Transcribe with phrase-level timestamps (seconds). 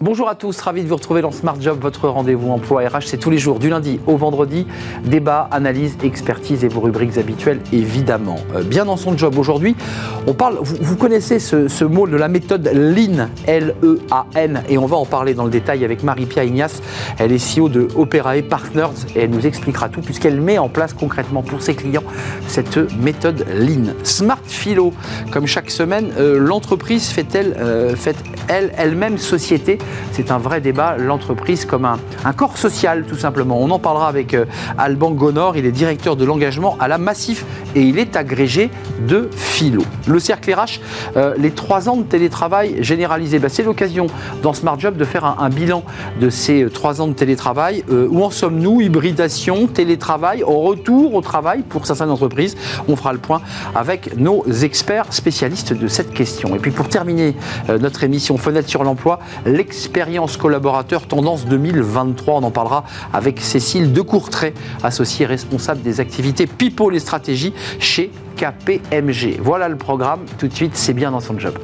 [0.00, 3.06] Bonjour à tous, ravi de vous retrouver dans Smart Job, votre rendez-vous emploi RH.
[3.06, 4.64] C'est tous les jours, du lundi au vendredi.
[5.04, 8.36] Débat, analyse, expertise et vos rubriques habituelles, évidemment.
[8.54, 9.74] Euh, bien dans son job aujourd'hui,
[10.28, 15.04] on parle, vous, connaissez ce, mot de la méthode Lean, L-E-A-N, et on va en
[15.04, 16.80] parler dans le détail avec Marie-Pia Ignace.
[17.18, 20.92] Elle est CEO de Operae Partners et elle nous expliquera tout puisqu'elle met en place
[20.92, 22.04] concrètement pour ses clients
[22.46, 23.94] cette méthode Lean.
[24.04, 24.92] Smart Philo,
[25.32, 29.78] comme chaque semaine, euh, l'entreprise fait-elle, euh, fait-elle elle-même société
[30.12, 31.98] c'est un vrai débat, l'entreprise comme un,
[32.32, 33.60] corps social tout simplement.
[33.60, 34.44] On en parlera avec euh,
[34.76, 37.44] Alban Gonor, il est directeur de l'engagement à la Massif
[37.74, 38.70] et il est agrégé
[39.06, 39.82] de philo.
[40.06, 40.80] Le cercle RH,
[41.16, 44.06] euh, les trois ans de télétravail généralisé, bah, c'est l'occasion
[44.42, 45.82] dans Smart Job de faire un, bilan
[46.20, 47.84] de ces euh, trois ans de télétravail.
[47.88, 48.80] où en sommes-nous?
[48.80, 52.56] Hybridation, télétravail, retour au travail pour certaines entreprises
[52.88, 53.40] On fera le point
[53.74, 56.54] avec nos experts spécialistes de cette question.
[56.54, 57.34] Et puis pour terminer
[57.68, 59.18] notre émission Fenêtre sur l'emploi,
[59.78, 62.34] expérience collaborateur tendance 2023.
[62.34, 69.38] On en parlera avec Cécile Decourtray, associée responsable des activités People et stratégies chez KPMG.
[69.40, 70.20] Voilà le programme.
[70.36, 71.54] Tout de suite, c'est bien dans son job.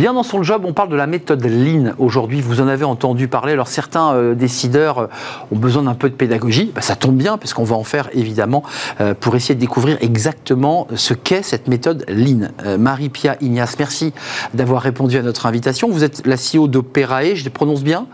[0.00, 1.92] Bien dans son job, on parle de la méthode Lean.
[1.98, 3.52] Aujourd'hui, vous en avez entendu parler.
[3.52, 5.06] Alors certains euh, décideurs euh,
[5.52, 6.72] ont besoin d'un peu de pédagogie.
[6.74, 8.62] Bah, ça tombe bien, puisqu'on va en faire évidemment
[9.02, 12.48] euh, pour essayer de découvrir exactement ce qu'est cette méthode Lean.
[12.78, 14.14] Marie-Pia Ignace, merci
[14.54, 15.90] d'avoir répondu à notre invitation.
[15.90, 18.06] Vous êtes la CEO d'Operae, je le prononce bien,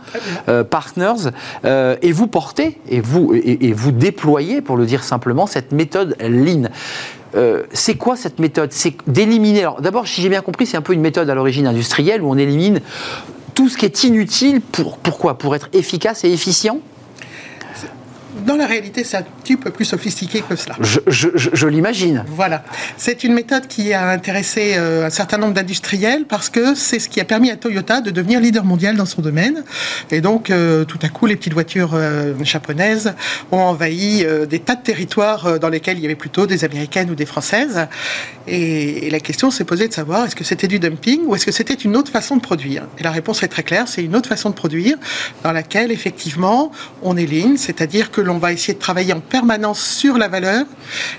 [0.68, 1.30] Partners,
[1.64, 6.68] et vous portez et vous, et vous déployez, pour le dire simplement, cette méthode Lean.
[7.36, 8.72] Euh, c'est quoi cette méthode?
[8.72, 9.60] C'est d'éliminer.
[9.60, 12.30] Alors d'abord, si j'ai bien compris, c'est un peu une méthode à l'origine industrielle où
[12.30, 12.80] on élimine
[13.54, 14.60] tout ce qui est inutile.
[14.60, 15.38] Pour, pourquoi?
[15.38, 16.80] Pour être efficace et efficient?
[18.46, 20.76] Dans la réalité, c'est un petit peu plus sophistiqué que cela.
[20.80, 22.24] Je, l'imagine.
[22.28, 22.64] Voilà.
[22.96, 27.08] C'est une méthode qui a intéressé euh, un certain nombre d'industriels parce que c'est ce
[27.08, 29.64] qui a permis à Toyota de devenir leader mondial dans son domaine.
[30.10, 33.14] Et donc, euh, tout à coup, les petites voitures euh, japonaises
[33.50, 37.14] ont envahi des tas de territoires dans lesquels il y avait plutôt des américaines ou
[37.14, 37.86] des françaises.
[38.46, 41.52] Et, la question s'est posée de savoir est-ce que c'était du dumping ou est-ce que
[41.52, 42.84] c'était une autre façon de produire?
[42.98, 44.96] Et la réponse est très claire c'est une autre façon de produire
[45.42, 46.70] dans laquelle, effectivement,
[47.02, 50.64] on est ligne, c'est-à-dire que l'on va essayer de travailler en permanence sur la valeur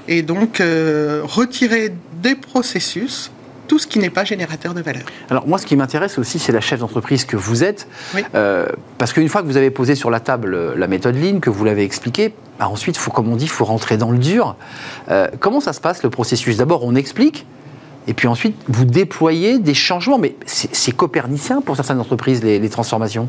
[0.07, 3.31] et donc euh, retirer des processus
[3.67, 5.03] tout ce qui n'est pas générateur de valeur.
[5.29, 7.89] Alors moi, ce qui m'intéresse aussi, c'est la chef d'entreprise que vous êtes,
[8.33, 8.66] euh,
[8.97, 11.50] parce qu'une fois que vous avez posé sur la table euh, la méthode Lean, que
[11.50, 14.55] vous l'avez expliqué, bah ensuite, faut, comme on dit, il faut rentrer dans le dur.
[15.41, 16.55] comment ça se passe le processus?
[16.55, 17.45] D'abord, on explique,
[18.07, 20.17] et puis ensuite, vous déployez des changements.
[20.17, 23.28] Mais c'est copernicien pour certaines entreprises, les, transformations?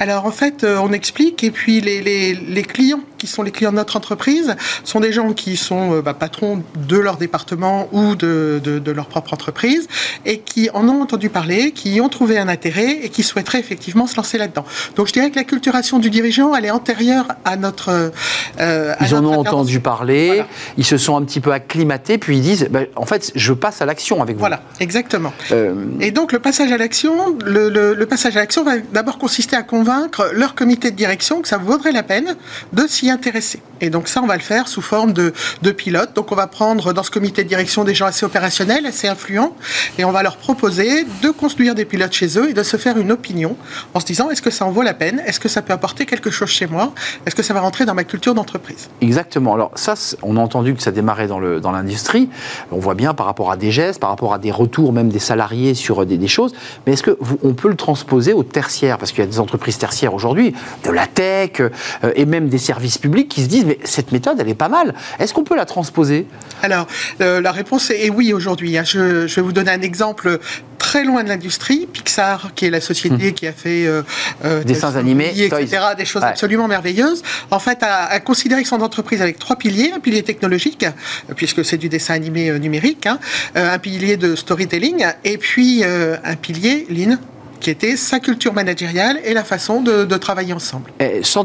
[0.00, 3.76] Alors en fait, euh, on explique, et puis les, clients qui sont les clients de
[3.76, 8.60] notre entreprise sont des gens qui sont euh, bah, patrons de leur département ou de,
[8.94, 9.88] leur propre entreprise,
[10.24, 14.06] et qui en ont entendu parler, qui ont trouvé un intérêt et qui souhaiteraient effectivement
[14.06, 14.64] se lancer là-dedans.
[14.96, 18.12] Donc je dirais que la culturation du dirigeant, elle est antérieure à notre...
[18.60, 20.42] Euh, ils en ont entendu parler,
[20.76, 23.82] ils se sont un petit peu acclimatés, puis ils disent, bah, en fait, je passe
[23.82, 24.40] à l'action avec vous.
[24.40, 25.32] Voilà, exactement.
[25.52, 29.62] Euh, et donc le passage à l'action, le, passage à l'action va d'abord consister à
[29.62, 32.36] convaincre leur comité de direction que ça vaudrait la peine
[32.72, 33.60] de s'y intéresser.
[33.80, 35.32] Et donc ça, on va le faire sous forme de,
[35.62, 36.14] de pilote.
[36.14, 39.54] Donc on va prendre dans ce comité de direction des gens assez opérationnels, assez influents,
[39.98, 42.98] et on va leur proposer de construire des pilotes chez eux et de se faire
[42.98, 43.56] une opinion
[43.94, 45.22] en se disant est-ce que ça en vaut la peine?
[45.26, 46.92] Est-ce que ça peut apporter quelque chose chez moi?
[47.26, 48.88] Est-ce que ça va rentrer dans ma culture d'entreprise?
[49.00, 49.54] Exactement.
[49.54, 52.28] Alors ça, on a entendu que ça démarrait dans l'industrie.
[52.70, 55.08] Dans on voit bien par rapport à des gestes, par rapport à des retours même
[55.08, 56.54] des salariés sur des, des choses.
[56.86, 60.14] Mais est-ce qu'on peut le transposer au tertiaire Parce qu'il y a des entreprises tertiaires
[60.14, 60.54] aujourd'hui,
[60.84, 61.70] de la tech euh,
[62.14, 64.94] et même des services publics qui se disent mais cette méthode, elle est pas mal.
[65.18, 66.26] Est-ce qu'on peut la transposer?
[66.62, 66.86] Alors,
[67.20, 68.78] euh, la réponse est oui aujourd'hui.
[68.78, 68.84] Hein.
[68.84, 70.38] Je, je, vais vous donner un exemple
[70.78, 71.86] très loin de l'industrie.
[71.92, 73.34] Pixar, qui est la société hmm.
[73.34, 74.02] qui a fait euh,
[74.44, 79.38] euh dessins animés, etc., des choses absolument merveilleuses, en fait, a, considéré son entreprise avec
[79.38, 80.86] trois piliers un pilier technologique,
[81.36, 83.18] puisque c'est du dessin animé numérique, hein,
[83.54, 87.18] un pilier de storytelling, et puis un pilier lean
[87.66, 90.92] qui était sa culture managériale et la façon de, travailler ensemble.
[91.22, 91.44] sans,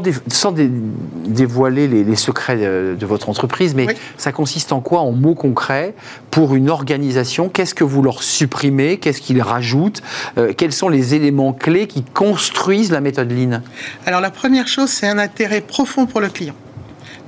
[1.26, 3.88] dévoiler les, secrets de, votre entreprise, mais
[4.18, 5.96] ça consiste en quoi, en mots concrets,
[6.30, 10.00] pour une organisation Qu'est-ce que vous leur supprimez Qu'est-ce qu'ils rajoutent
[10.38, 13.60] euh, Quels sont les éléments clés qui construisent la méthode Lean?
[14.06, 16.54] Alors la première chose, c'est un intérêt profond pour le client.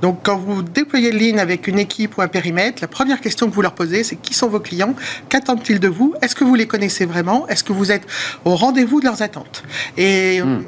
[0.01, 3.49] Donc, quand vous déployez le ligne avec une équipe ou un périmètre, la première question
[3.49, 4.95] que vous leur posez, c'est qui sont vos clients?
[5.29, 6.13] Qu'attendent-ils de vous?
[6.21, 7.47] Est-ce que vous les connaissez vraiment?
[7.47, 8.05] Est-ce que vous êtes
[8.43, 9.63] au rendez-vous de leurs attentes?
[9.97, 10.61] Hmm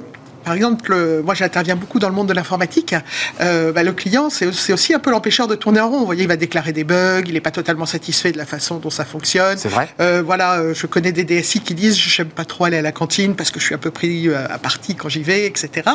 [0.47, 0.95] par exemple,
[1.25, 2.95] moi j'interviens beaucoup dans le monde de l'informatique.
[3.41, 5.99] Euh, bah, le client, c'est aussi un peu l'empêcheur de tourner en rond.
[5.99, 8.77] Vous voyez, il va déclarer des bugs, il n'est pas totalement satisfait de la façon
[8.77, 9.57] dont ça fonctionne.
[9.57, 9.89] C'est vrai.
[9.99, 12.93] Euh, voilà, je connais des DSI qui disent je n'aime pas trop aller à la
[12.93, 15.89] cantine parce que je suis un peu pris à partie quand j'y vais, etc.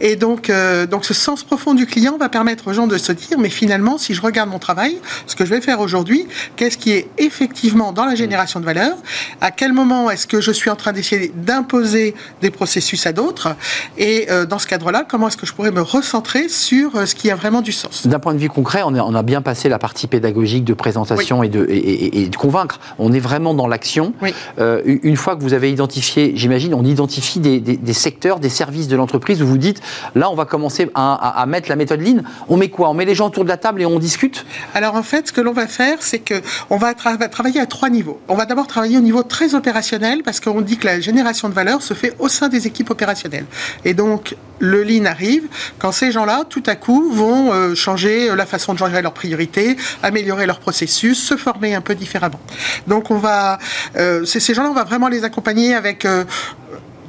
[0.00, 0.52] Et donc,
[0.88, 3.98] donc ce sens profond du client va permettre aux gens de se dire mais finalement,
[3.98, 4.96] si je regarde mon travail,
[5.26, 8.96] ce que je vais faire aujourd'hui, qu'est-ce qui est effectivement dans la génération de valeur?
[9.40, 13.56] À quel moment est-ce que je suis en train d'essayer d'imposer des processus à d'autres?
[13.96, 17.14] Et euh, dans ce cadre-là, comment est-ce que je pourrais me recentrer sur euh, ce
[17.14, 18.06] qui a vraiment du sens?
[18.06, 21.48] D'un point de vue concret, on, a bien passé la partie pédagogique de présentation et,
[21.48, 22.80] de, et, de convaincre.
[22.98, 24.12] On est vraiment dans l'action.
[24.58, 28.96] Euh, une fois que vous avez identifié, j'imagine, on identifie des, secteurs, des services de
[28.96, 29.80] l'entreprise où vous dites,
[30.14, 32.22] là, on va commencer à, à, mettre la méthode Lean.
[32.48, 32.90] On met quoi?
[32.90, 34.44] On met les gens autour de la table et on discute?
[34.74, 37.90] Alors en fait, ce que l'on va faire, c'est qu'on va, va travailler à trois
[37.90, 38.20] niveaux.
[38.28, 41.54] On va d'abord travailler au niveau très opérationnel parce qu'on dit que la génération de
[41.54, 43.46] valeur se fait au sein des équipes opérationnelles.
[43.84, 45.44] Et donc, le lean arrive
[45.78, 49.76] quand ces gens-là, tout à coup, vont euh, changer la façon de gérer leurs priorités,
[50.02, 52.40] améliorer leur processus, se former un peu différemment.
[52.86, 53.58] Donc, on va,
[53.96, 56.24] euh, ces gens-là, on va vraiment les accompagner avec euh,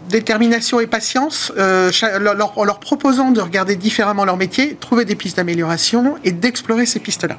[0.10, 6.16] détermination et patience, en leur proposant de regarder différemment leur métier, trouver des pistes d'amélioration
[6.24, 7.38] et d'explorer ces pistes-là.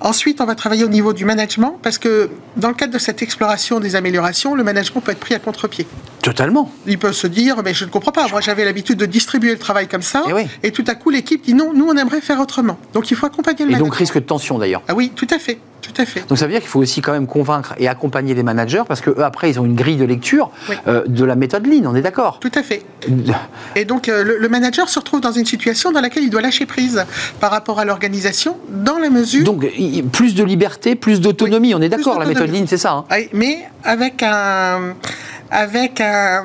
[0.00, 3.20] Ensuite, on va travailler au niveau du management parce que dans le cadre de cette
[3.20, 5.88] exploration des améliorations, le management peut être pris à contre-pied.
[6.22, 6.72] Totalement.
[6.86, 8.28] Il peut se dire, mais je ne comprends pas.
[8.28, 10.22] Moi, j'avais l'habitude de distribuer le travail comme ça,
[10.62, 12.78] et, et tout à coup, l'équipe dit non, nous, on aimerait faire autrement.
[12.94, 13.86] Donc, il faut accompagner le et management.
[13.86, 14.82] Et donc, risque de tension d'ailleurs.
[14.86, 15.58] Ah oui, tout à fait.
[15.82, 16.26] Tout à fait.
[16.28, 19.00] Donc ça veut dire qu'il faut aussi quand même convaincre et accompagner les managers parce
[19.00, 20.50] qu'eux, après, ils ont une grille de lecture
[20.86, 22.82] euh, de la méthode Lean, on est d'accord Tout à fait.
[23.76, 26.66] Et donc euh, le, manager se retrouve dans une situation dans laquelle il doit lâcher
[26.66, 27.04] prise
[27.40, 29.44] par rapport à l'organisation dans la mesure...
[29.44, 29.64] Donc
[30.12, 33.68] plus de liberté, plus d'autonomie, on est d'accord, la méthode Lean, c'est ça hein Mais
[33.84, 34.94] avec un,
[35.50, 36.44] avec un,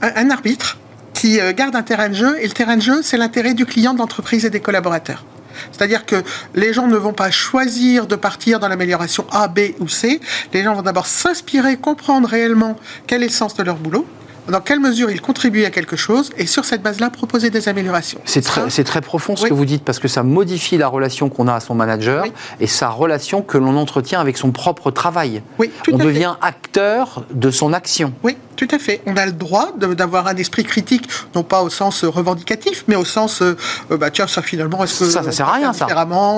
[0.00, 0.78] un arbitre
[1.14, 3.64] qui euh, garde un terrain de jeu, et le terrain de jeu, c'est l'intérêt du
[3.64, 5.24] client, de l'entreprise et des collaborateurs.
[5.72, 6.22] C'est-à-dire que
[6.54, 10.20] les gens ne vont pas choisir de partir dans l'amélioration A, B ou C.
[10.52, 14.06] Les gens vont d'abord s'inspirer, comprendre réellement quel est le sens de leur boulot
[14.48, 18.20] dans quelle mesure ils contribuent à quelque chose et sur cette base-là proposer des améliorations.
[18.24, 21.48] C'est très, très, profond ce que vous dites parce que ça modifie la relation qu'on
[21.48, 22.26] a à son manager
[22.60, 25.42] et sa relation que l'on entretient avec son propre travail.
[25.58, 28.12] Oui, On devient acteur de son action.
[28.22, 29.00] Oui, tout à fait.
[29.06, 33.04] On a le droit d'avoir un esprit critique, non pas au sens revendicatif, mais au
[33.04, 33.56] sens, euh,
[33.90, 35.86] euh, bah tiens, ça finalement, est-ce que ça, ça sert à rien, ça.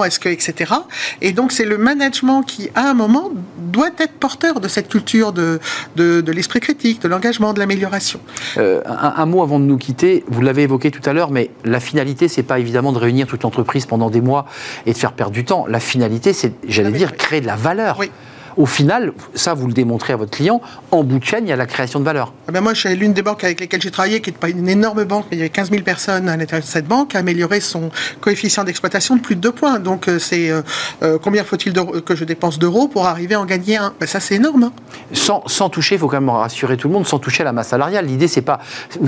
[0.06, 0.72] Est-ce que, etc.
[1.20, 5.32] Et donc c'est le management qui, à un moment, doit être porteur de cette culture
[5.32, 5.60] de,
[5.96, 8.20] de, de l'esprit critique, de l'engagement, de l'amélioration.
[8.58, 10.24] Euh, un, mot avant de nous quitter.
[10.28, 13.42] Vous l'avez évoqué tout à l'heure, mais la finalité, c'est pas évidemment de réunir toute
[13.42, 14.46] l'entreprise pendant des mois
[14.86, 15.66] et de faire perdre du temps.
[15.68, 17.96] La finalité, c'est, j'allais dire, créer de la valeur.
[17.98, 18.10] Oui
[18.56, 20.60] au final, ça vous le démontrez à votre client,
[20.90, 22.32] en bout de chaîne, il y a la création de valeur.
[22.48, 24.68] Ah ben moi, je l'une des banques avec lesquelles j'ai travaillé, qui n'est pas une
[24.68, 27.18] énorme banque, mais il y avait 15 000 personnes à l'intérieur de cette banque, a
[27.18, 29.78] amélioré son coefficient d'exploitation de plus de 2 points.
[29.78, 30.62] Donc euh, c'est euh,
[31.02, 33.92] euh, combien faut-il que je dépense d'euros pour arriver à en gagner un?
[34.00, 34.64] Ben, Ça, c'est énorme.
[34.64, 34.72] Hein.
[35.12, 37.52] Sans, sans, toucher, il faut quand même rassurer tout le monde, sans toucher à la
[37.52, 38.06] masse salariale.
[38.06, 38.60] L'idée, c'est pas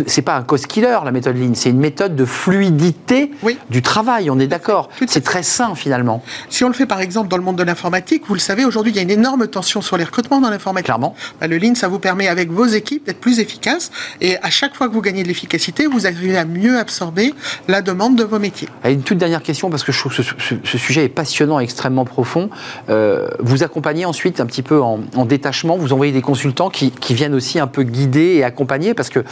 [0.06, 3.30] c'est pas un cost killer, la méthode Lean, c'est une méthode de fluidité
[3.70, 4.88] du travail, on est d'accord.
[5.06, 6.22] C'est très sain finalement.
[6.50, 8.92] Si on le fait par exemple dans le monde de l'informatique, vous le savez, aujourd'hui,
[8.92, 10.86] il y a une énorme tension sur les recrutements dans l'informatique.
[10.86, 11.14] Clairement.
[11.40, 14.74] Ben, le Lean, ça vous permet avec vos équipes d'être plus efficaces et à chaque
[14.74, 17.34] fois que vous gagnez de l'efficacité, vous arrivez à mieux absorber
[17.68, 18.68] la demande de vos métiers.
[18.84, 22.04] une toute dernière question parce que je trouve que ce, sujet est passionnant et extrêmement
[22.04, 22.50] profond.
[22.88, 27.14] Euh, vous accompagnez ensuite un petit peu en, détachement, vous envoyez des consultants qui, qui
[27.14, 29.24] viennent aussi un peu guider et accompagner parce que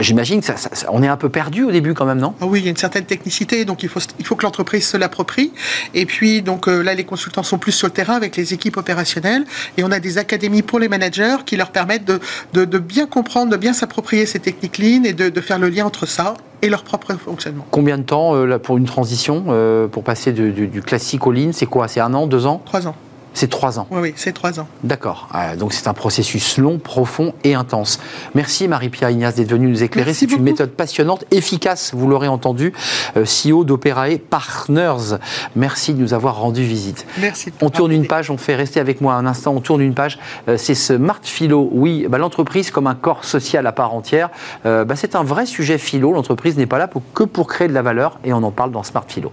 [0.00, 0.54] J'imagine que ça,
[0.90, 2.34] on est un peu perdu au début quand même, non?
[2.40, 4.86] Ah Oui, il y a une certaine technicité, donc il faut, il faut que l'entreprise
[4.86, 5.52] se l'approprie.
[5.94, 8.76] Et puis, donc euh, là, les consultants sont plus sur le terrain avec les équipes
[8.76, 9.44] opérationnelles.
[9.76, 12.20] Et on a des académies pour les managers qui leur permettent de,
[12.64, 15.86] de, bien comprendre, de bien s'approprier ces techniques lean et de, de, faire le lien
[15.86, 17.66] entre ça et leur propre fonctionnement.
[17.70, 21.50] Combien de temps euh, pour une transition, euh, pour passer du, du classique au lean?
[21.52, 21.88] C'est quoi?
[21.88, 22.62] C'est un an, deux ans?
[22.64, 22.96] Trois ans.
[23.36, 23.86] C'est trois ans.
[23.90, 24.66] Oui, oui, c'est trois ans.
[24.82, 25.28] D'accord.
[25.30, 28.00] Ah, donc c'est un processus long, profond et intense.
[28.34, 30.14] Merci Marie-Pierre Ignace d'être venue nous éclairer.
[30.14, 32.72] C'est une méthode passionnante, efficace, vous l'aurez entendu,
[33.18, 35.18] euh, CEO d'Operae Partners.
[35.54, 37.06] Merci de nous avoir rendu visite.
[37.18, 37.52] Merci.
[37.60, 40.18] On tourne une page, on fait rester avec moi un instant, on tourne une page.
[40.48, 41.68] Euh, c'est Smart Philo.
[41.72, 44.30] Oui, bah, l'entreprise comme un corps social à part entière.
[44.64, 46.14] Euh, bah, c'est un vrai sujet philo.
[46.14, 48.82] L'entreprise n'est pas là que pour créer de la valeur et on en parle dans
[48.82, 49.30] Smart Philo.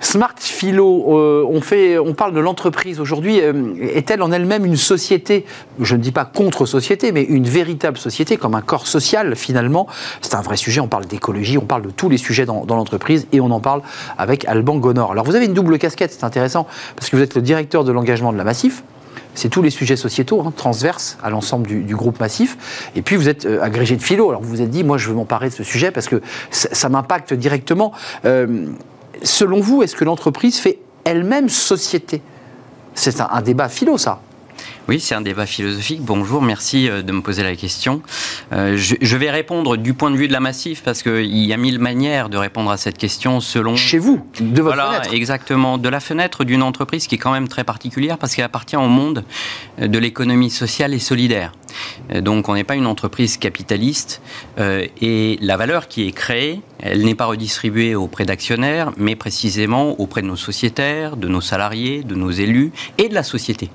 [0.00, 3.40] Smart Philo, euh, on, parle de l'entreprise aujourd'hui.
[3.40, 5.44] Euh, est-elle en elle-même une société?
[5.80, 9.88] Je ne dis pas contre-société, mais une véritable société, comme un corps social finalement
[10.20, 10.80] C'est un vrai sujet.
[10.80, 13.82] On parle d'écologie, on parle de tous les sujets dans, l'entreprise et on en parle
[14.18, 15.12] avec Alban Gonor.
[15.12, 17.90] Alors vous avez une double casquette, c'est intéressant, parce que vous êtes le directeur de
[17.90, 18.84] l'engagement de la Massif
[19.34, 22.90] c'est tous les sujets sociétaux, hein, transverses à l'ensemble du, groupe massif.
[22.96, 25.08] Et puis vous êtes euh, agrégé de philo, alors vous vous êtes dit, moi je
[25.08, 27.92] veux m'emparer de ce sujet parce que ça, m'impacte directement.
[29.22, 32.22] Selon vous, est-ce que l'entreprise fait elle-même société?
[32.94, 34.20] C'est un débat philo, ça.
[34.88, 36.00] Oui, c'est un débat philosophique.
[36.00, 38.00] Bonjour, merci euh, de me poser la question.
[38.54, 41.58] Euh, je, vais répondre du point de vue de la Massif parce qu'il y a
[41.58, 43.76] mille manières de répondre à cette question selon...
[43.76, 45.76] Chez vous, de votre voilà, exactement.
[45.76, 48.88] De la fenêtre d'une entreprise qui est quand même très particulière parce qu'elle appartient au
[48.88, 49.24] monde
[49.78, 51.52] de l'économie sociale et solidaire.
[52.14, 54.22] Euh, donc on n'est pas une entreprise capitaliste
[54.58, 60.22] et la valeur qui est créée, elle n'est pas redistribuée auprès d'actionnaires, mais précisément auprès
[60.22, 63.70] de nos sociétaires, de nos salariés, de nos élus et de la société.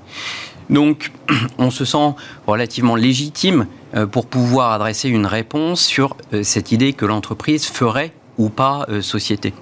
[0.70, 1.12] Donc,
[1.58, 2.14] on se sent
[2.46, 8.12] relativement légitime euh, pour pouvoir adresser une réponse sur euh, cette idée que l'entreprise ferait
[8.38, 9.54] ou pas euh, société.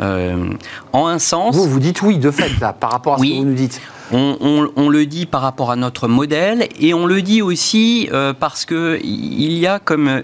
[0.00, 1.54] en un sens.
[1.54, 3.80] Vous, vous dites oui, de fait, par rapport à ce que vous nous dites.
[4.12, 8.08] On, le dit par rapport à notre modèle et on le dit aussi
[8.38, 10.22] parce qu'il y a comme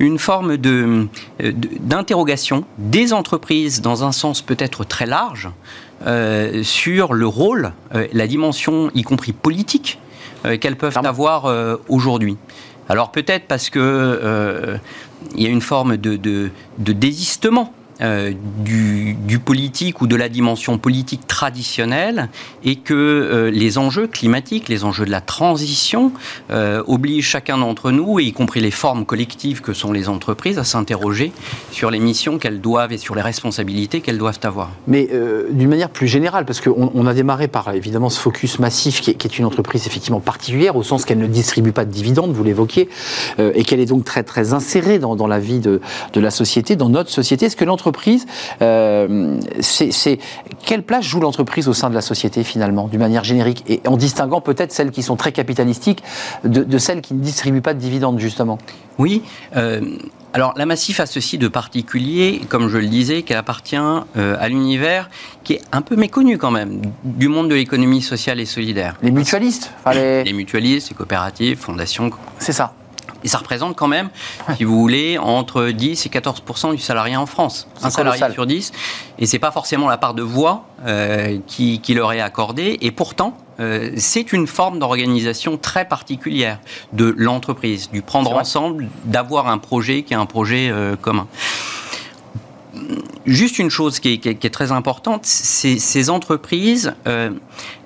[0.00, 5.48] une forme d'interrogation des entreprises dans un sens peut-être très large
[6.06, 9.98] euh, sur le rôle, euh, la dimension, y compris politique,
[10.44, 12.36] euh, qu'elles peuvent avoir aujourd'hui.
[12.88, 14.78] Alors peut-être parce que
[15.34, 17.72] il y a une forme de, de désistement
[18.04, 22.28] euh, du, politique ou de la dimension politique traditionnelle
[22.64, 26.12] et que euh, les enjeux climatiques, les enjeux de la transition
[26.50, 30.64] euh, obligent chacun d'entre nous, y compris les formes collectives que sont les entreprises, à
[30.64, 31.32] s'interroger
[31.72, 34.70] sur les missions qu'elles doivent et sur les responsabilités qu'elles doivent avoir.
[34.86, 35.10] Mais
[35.50, 39.10] d'une manière plus générale, parce qu'on on a démarré par évidemment ce focus massif qui
[39.10, 42.88] est, une entreprise effectivement particulière, au sens qu'elle ne distribue pas de dividendes, vous l'évoquiez,
[43.38, 45.80] et qu'elle est donc très très insérée dans, dans la vie de,
[46.12, 47.46] de la société, dans notre société.
[47.46, 48.26] Est-ce que l'entreprise l'entreprise,
[48.60, 50.18] euh, c'est
[50.64, 53.96] quelle place joue l'entreprise au sein de la société finalement, d'une manière générique, et en
[53.96, 56.02] distinguant peut-être celles qui sont très capitalistiques
[56.44, 58.58] de, celles qui ne distribuent pas de dividendes justement?
[58.98, 59.22] Oui.
[59.56, 59.80] Euh,
[60.32, 64.48] alors la Massif a ceci de particulier, comme je le disais, qu'elle appartient euh, à
[64.48, 65.08] l'univers
[65.44, 68.96] qui est un peu méconnu quand même, du monde de l'économie sociale et solidaire.
[69.02, 70.24] Les mutualistes les...
[70.24, 72.10] les mutualistes, les coopératives, fondations.
[72.38, 72.74] C'est ça.
[73.24, 74.10] Et ça représente quand même,
[74.56, 77.66] si vous voulez, entre 10 et 14% du salarié en France.
[77.82, 78.70] Un salarié sur 10.
[79.18, 82.78] Et c'est pas forcément la part de voix euh, qui, leur est accordée.
[82.82, 86.60] Et pourtant, euh, c'est une forme d'organisation très particulière
[86.92, 91.26] de l'entreprise, du prendre ensemble, d'avoir un projet qui est un projet euh, commun
[93.26, 97.30] juste une chose qui est, très importante, c'est ces entreprises, euh,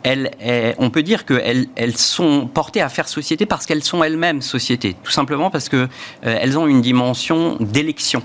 [0.02, 0.30] elles,
[0.78, 4.97] on peut dire qu'elles elles sont portées à faire société parce qu'elles sont elles-mêmes société,
[5.02, 5.88] tout simplement parce qu'elles
[6.26, 8.23] euh, ont une dimension d'élection.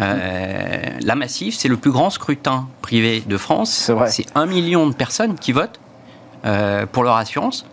[0.00, 3.90] Euh, la Massif, c'est le plus grand scrutin privé de France.
[4.08, 5.80] C'est un million de personnes qui votent
[6.92, 7.66] pour leur assurance.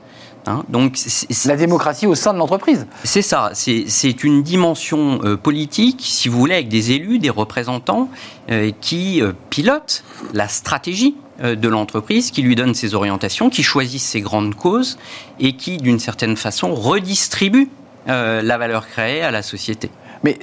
[0.47, 0.63] Hein.
[0.69, 0.97] Donc,
[1.45, 2.85] la démocratie au sein de l'entreprise.
[3.03, 3.51] C'est ça.
[3.53, 8.09] C'est une dimension euh, politique, si vous voulez, avec des élus, des représentants
[8.51, 14.05] euh, qui euh, pilotent la stratégie de l'entreprise, qui lui donnent ses orientations, qui choisissent
[14.05, 14.97] ses grandes causes
[15.37, 17.67] et qui, d'une certaine façon, redistribuent
[18.07, 19.89] la valeur créée à la société.
[20.25, 20.39] Mais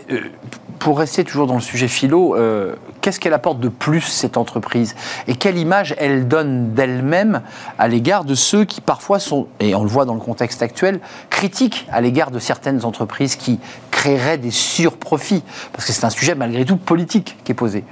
[0.79, 4.95] pour rester toujours dans le sujet philo, euh, qu'est-ce qu'elle apporte de plus, cette entreprise?
[5.27, 7.43] Et quelle image elle donne d'elle-même
[7.81, 11.01] à l'égard de ceux qui parfois sont, et on le voit dans le contexte actuel,
[11.31, 13.59] critiques à l'égard de certaines entreprises qui
[13.91, 15.43] créeraient des surprofits?
[15.73, 17.83] Parce que c'est un sujet malgré tout politique qui est posé.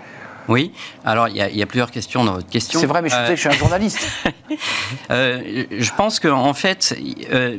[0.49, 0.73] Oui,
[1.05, 2.81] alors il y, a plusieurs questions dans votre question.
[2.81, 4.09] C'est vrai, mais je sais que je suis un journaliste.
[5.11, 6.97] Euh, je pense qu'en en fait,
[7.33, 7.57] euh,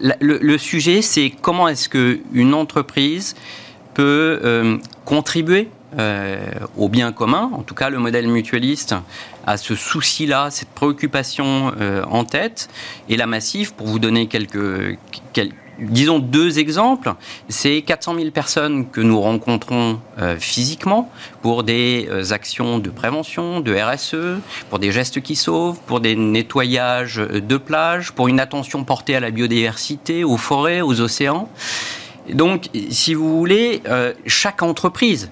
[0.00, 3.34] le, le, sujet, c'est comment est-ce qu'une entreprise
[3.94, 5.68] peut euh, contribuer
[5.98, 6.44] euh,
[6.76, 7.50] au bien commun.
[7.54, 8.94] En tout cas, le modèle mutualiste
[9.46, 12.68] a ce souci-là, cette préoccupation euh, en tête.
[13.08, 14.98] Et la Massif, pour vous donner quelques,
[15.78, 17.14] disons deux exemples,
[17.48, 20.00] c'est 400 000 personnes que nous rencontrons
[20.38, 21.10] physiquement
[21.42, 24.40] pour des actions de prévention, de RSE,
[24.70, 29.20] pour des gestes qui sauvent, pour des nettoyages de plages, pour une attention portée à
[29.20, 31.48] la biodiversité, aux forêts, aux océans.
[32.32, 35.30] Donc, si vous voulez, euh, chaque entreprise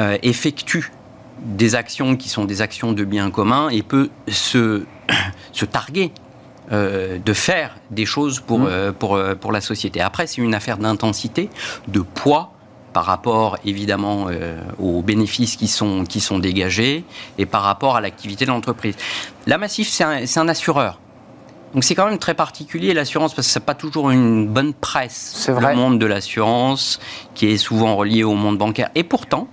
[0.00, 0.92] euh, effectue
[1.38, 4.84] des actions qui sont des actions de bien commun et peut se
[5.70, 6.10] targuer
[6.72, 8.92] euh, de faire des choses pour, mmh.
[8.98, 10.00] pour, pour la société.
[10.00, 11.50] Après, c'est une affaire d'intensité,
[11.88, 12.52] de poids
[12.92, 14.26] par rapport évidemment
[14.80, 17.04] aux bénéfices qui sont, qui sont dégagés
[17.38, 18.96] et par rapport à l'activité de l'entreprise.
[19.46, 20.98] La Massif, c'est un, un assureur.
[21.74, 25.48] Donc c'est quand même très particulier l'assurance parce que c'est pas toujours une bonne presse.
[25.48, 25.70] Vrai.
[25.72, 26.98] Le monde de l'assurance
[27.34, 28.90] qui est souvent relié au monde bancaire.
[28.94, 29.46] Et pourtant,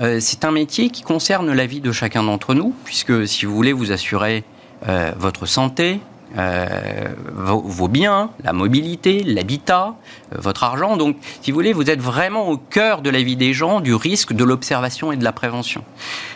[0.00, 3.54] euh, c'est un métier qui concerne la vie de chacun d'entre nous puisque si vous
[3.54, 4.44] voulez vous assurer
[4.86, 6.00] euh, votre santé,
[6.36, 9.94] euh, vos, biens, la mobilité, l'habitat,
[10.32, 10.96] euh, votre argent.
[10.96, 13.94] Donc, si vous voulez, vous êtes vraiment au cœur de la vie des gens, du
[13.94, 15.82] risque, de l'observation et de la prévention.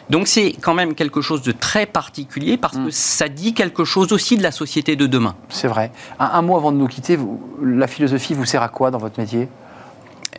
[0.09, 2.91] Donc, c'est quand même quelque chose de très particulier parce que mm.
[2.91, 5.35] ça dit quelque chose aussi de la société de demain.
[5.49, 5.93] C'est vrai.
[6.19, 7.19] Un, mot avant de nous quitter,
[7.63, 9.49] la philosophie vous sert à quoi dans votre métier?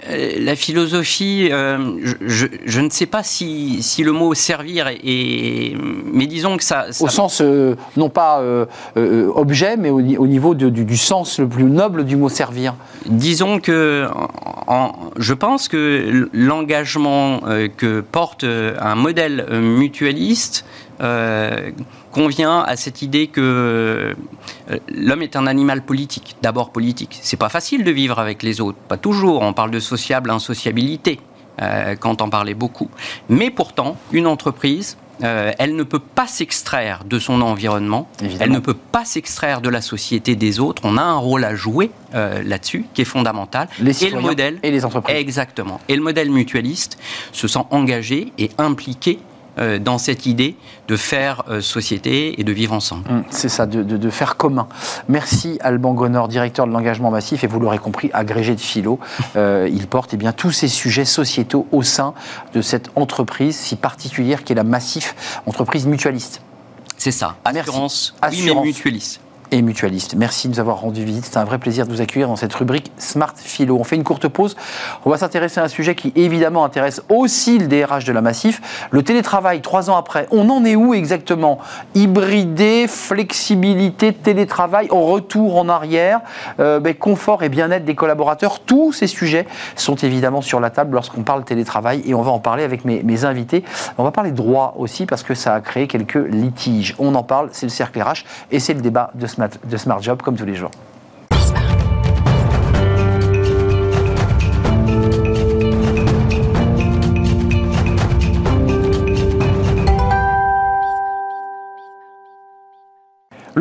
[0.09, 5.75] La philosophie, euh, je, ne sais pas si, le mot servir est,
[6.11, 6.87] mais disons que ça.
[6.99, 8.41] Au sens euh, non pas
[8.95, 12.75] objet, mais au, niveau du, sens le plus noble du mot servir.
[13.05, 14.07] Disons que,
[15.17, 17.41] je pense que l'engagement
[17.77, 20.65] que porte un modèle mutualiste
[22.11, 27.19] convient à cette idée que euh, l'homme est un animal politique, d'abord politique.
[27.21, 29.41] C'est pas facile de vivre avec les autres, pas toujours.
[29.41, 31.19] On parle de sociable insociabilité
[31.61, 32.89] euh, quand on parlait beaucoup.
[33.29, 38.59] Mais pourtant, une entreprise, euh, elle ne peut pas s'extraire de son environnement, elle ne
[38.59, 40.81] peut pas s'extraire de la société des autres.
[40.85, 43.69] On a un rôle à jouer là-dessus qui est fondamental.
[43.79, 45.15] Les et le modèle et les entreprises.
[45.15, 45.79] Exactement.
[45.87, 46.97] Et le modèle mutualiste
[47.31, 49.19] se sent engagé et impliqué
[49.61, 50.55] euh, dans cette idée
[50.87, 53.09] de faire euh, société et de vivre ensemble.
[53.09, 54.67] Hum, c'est ça, de, faire commun.
[55.07, 58.99] Merci Alban Gonor, directeur de l'engagement massif, et vous l'aurez compris, agrégé de philo.
[59.37, 62.13] Euh, il porte eh bien, tous ces sujets sociétaux au sein
[62.53, 65.15] de cette entreprise si particulière qui est la Massif,
[65.45, 66.41] entreprise mutualiste.
[66.97, 68.49] C'est ça, assurance, Assurance.
[68.49, 70.15] Oui, mais mutualiste et mutualiste.
[70.15, 71.25] Merci de nous avoir rendu visite.
[71.25, 73.77] C'est un vrai plaisir de vous accueillir dans cette rubrique Smart Philo.
[73.77, 74.55] On fait une courte pause.
[75.03, 78.87] On va s'intéresser à un sujet qui évidemment intéresse aussi le DRH de la Massif.
[78.91, 81.59] Le télétravail, trois ans après, on en est où exactement?
[81.95, 86.21] Hybridé, flexibilité, télétravail, retour en arrière,
[86.61, 88.61] euh, ben, confort et bien-être des collaborateurs.
[88.61, 92.39] Tous ces sujets sont évidemment sur la table lorsqu'on parle télétravail et on va en
[92.39, 93.65] parler avec mes, mes invités.
[93.97, 96.95] On va parler droit aussi parce que ça a créé quelques litiges.
[96.99, 100.01] On en parle, c'est le cercle RH et c'est le débat de ce de Smart
[100.01, 100.71] Job comme tous les jours.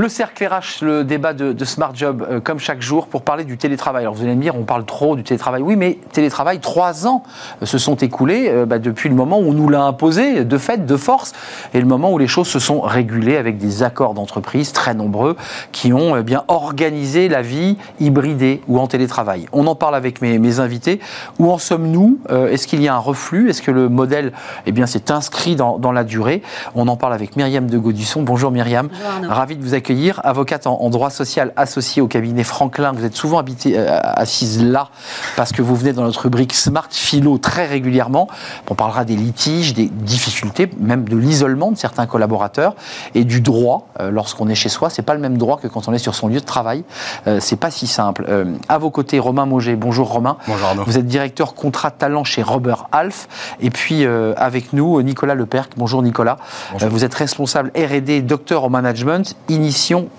[0.00, 3.58] Le cercle RH, le débat de, Smart Job, euh, comme chaque jour, pour parler du
[3.58, 4.04] télétravail.
[4.04, 5.60] Alors vous allez me dire, on parle trop du télétravail.
[5.60, 7.22] Oui, mais télétravail, trois ans
[7.60, 10.56] euh, se sont écoulés euh, bah, depuis le moment où on nous l'a imposé, de
[10.56, 11.34] fait, de force,
[11.74, 15.36] et le moment où les choses se sont régulées avec des accords d'entreprise très nombreux
[15.70, 19.48] qui ont bien organisé la vie hybridée ou en télétravail.
[19.52, 21.00] On en parle avec mes, invités.
[21.38, 22.20] Où en sommes-nous?
[22.30, 23.50] Est-ce qu'il y a un reflux?
[23.50, 24.32] Est-ce que le modèle
[24.64, 26.40] eh bien, s'est inscrit dans, la durée?
[26.74, 28.22] On en parle avec Myriam de Gaudisson.
[28.22, 28.88] Bonjour Myriam.
[28.88, 29.89] Bonjour Ravi de vous accueillir,
[30.22, 32.92] avocate en, droit social associée au cabinet Franklin.
[32.92, 34.88] Vous êtes souvent habité, euh, assise là
[35.36, 38.28] parce que vous venez dans notre rubrique Smart Philo très régulièrement.
[38.68, 42.74] On parlera des litiges, des difficultés, même de l'isolement de certains collaborateurs
[43.14, 44.90] et du droit euh, lorsqu'on est chez soi.
[44.90, 46.84] C'est pas le même droit que quand on est sur son lieu de travail.
[47.26, 48.26] Euh, c'est pas si simple.
[48.68, 49.76] à vos côtés, Romain Mauger.
[49.76, 50.36] Bonjour Romain.
[50.46, 50.84] Bonjour Arnaud.
[50.86, 53.28] Vous êtes directeur contrat talent chez Robert Half.
[53.60, 54.04] Et puis
[54.36, 55.70] avec nous, Nicolas Leperc.
[55.76, 56.38] Bonjour Nicolas.
[56.80, 59.36] vous êtes responsable R&D, docteur en management,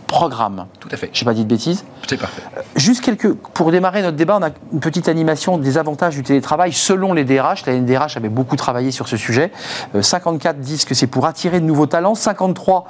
[0.07, 0.65] programme.
[0.79, 1.09] Tout à fait.
[1.13, 1.85] Je n'ai pas dit de bêtises.
[2.07, 2.41] C'est parfait.
[2.57, 3.33] Euh, juste quelques.
[3.33, 7.23] Pour démarrer notre débat, on a une petite animation des avantages du télétravail selon les
[7.23, 7.65] DRH.
[7.65, 9.51] La NDRH avait beaucoup travaillé sur ce sujet.
[9.99, 12.15] 54 euh, disent que c'est pour attirer de nouveaux talents.
[12.15, 12.87] 53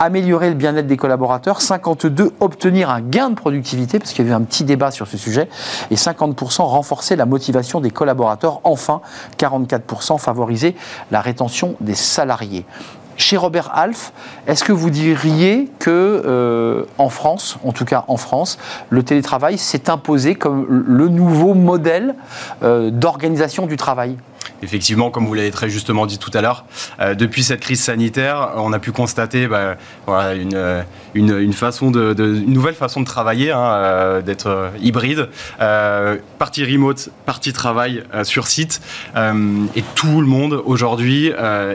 [0.00, 4.34] améliorer le bien-être des collaborateurs, 52 obtenir un gain de productivité, parce qu'il y avait
[4.34, 5.48] un petit débat sur ce sujet,
[5.90, 9.02] et 50% renforcer la motivation des collaborateurs, enfin
[9.38, 10.74] 44% favoriser
[11.10, 12.64] la rétention des salariés.
[13.20, 14.14] Chez Robert Half,
[14.46, 18.56] est-ce que vous diriez que euh, en France, en tout cas en France,
[18.88, 22.14] le télétravail s'est imposé comme le nouveau modèle
[22.62, 24.16] euh, d'organisation du travail?
[24.62, 26.64] Effectivement, comme vous l'avez très justement dit tout à l'heure,
[27.00, 32.14] euh, depuis cette crise sanitaire, on a pu constater bah, voilà, une, une, façon de,
[32.18, 35.28] une nouvelle façon de travailler, hein, euh, d'être hybride,
[35.60, 38.80] euh, partie remote, partie travail sur site,
[39.16, 41.32] et tout le monde aujourd'hui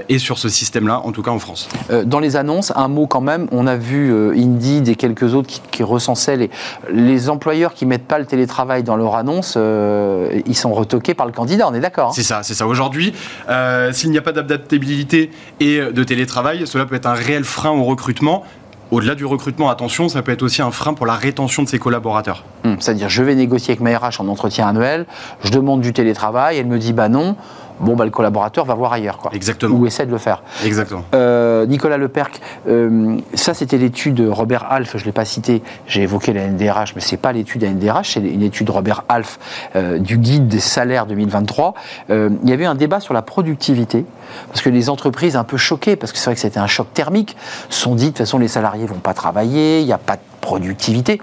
[0.09, 1.67] est sur ce système-là, en tout cas en France.
[2.05, 5.61] dans les annonces, un mot quand même, on a vu Indeed et quelques autres qui,
[5.71, 6.49] qui recensaient les,
[6.91, 11.31] les employeurs qui mettent pas le télétravail dans leur annonce, ils sont retoqués par le
[11.31, 12.13] candidat, on est d'accord hein?
[12.13, 12.65] C'est ça, c'est ça.
[12.75, 13.13] Aujourd'hui,
[13.47, 17.69] euh, s'il n'y a pas d'adaptabilité et de télétravail, cela peut être un réel frein
[17.69, 18.43] au recrutement.
[18.91, 21.79] Au-delà du recrutement, attention, ça peut être aussi un frein pour la rétention de ses
[21.79, 22.43] collaborateurs.
[22.65, 25.05] Hum, c'est-à-dire, je vais négocier avec ma RH en entretien annuel,
[25.41, 27.37] je demande du télétravail, elle me dit bah non
[27.79, 29.17] bon, bah, le collaborateur va voir ailleurs.
[29.17, 29.75] Quoi, Exactement.
[29.75, 30.43] Ou essaie de le faire.
[30.63, 31.03] Exactement.
[31.13, 36.03] Euh, Nicolas Leperc, euh, ça c'était l'étude Robert Half, je ne l'ai pas cité, j'ai
[36.03, 39.39] évoqué la NDRH, mais ce n'est pas l'étude NDRH, c'est une étude Robert Half
[39.75, 41.73] euh, du guide des salaires 2023.
[42.09, 44.05] il y avait un débat sur la productivité,
[44.47, 46.87] parce que les entreprises un peu choquées, parce que c'est vrai que c'était un choc
[46.93, 47.35] thermique,
[47.69, 50.21] sont dit de toute façon les salariés vont pas travailler, il n'y a pas de
[50.41, 51.19] productivité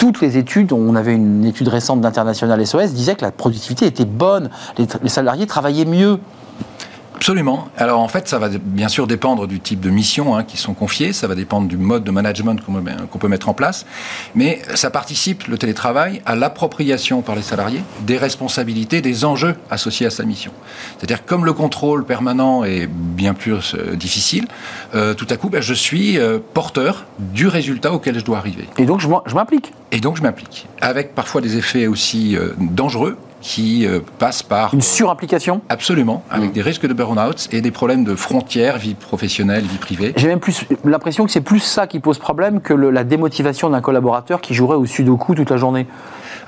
[0.00, 4.06] toutes les études, on avait une étude récente d'International SOS, disaient que la productivité était
[4.06, 6.18] bonne, les salariés travaillaient mieux.
[7.20, 7.68] Absolument.
[7.76, 10.72] Alors en fait, ça va bien sûr dépendre du type de mission hein, qui sont
[10.72, 13.84] confiées, ça va dépendre du mode de management qu'on peut mettre en place,
[14.34, 20.06] mais ça participe, le télétravail, à l'appropriation par les salariés des responsabilités, des enjeux associés
[20.06, 20.50] à sa mission.
[20.96, 24.48] C'est-à-dire comme le contrôle permanent est bien plus euh, difficile,
[24.94, 28.64] euh, tout à coup, ben, je suis euh, porteur du résultat auquel je dois arriver.
[28.78, 29.74] Et donc je m'implique.
[29.92, 34.74] Et donc je m'implique, avec parfois des effets aussi dangereux qui euh, passe par...
[34.74, 36.52] Une surimplication Absolument, avec mm.
[36.52, 40.12] des risques de burn-out et des problèmes de frontières, vie professionnelle, vie privée.
[40.16, 43.80] J'ai même plus l'impression que c'est plus ça qui pose problème que la démotivation d'un
[43.80, 45.86] collaborateur qui jouerait au sudoku toute la journée.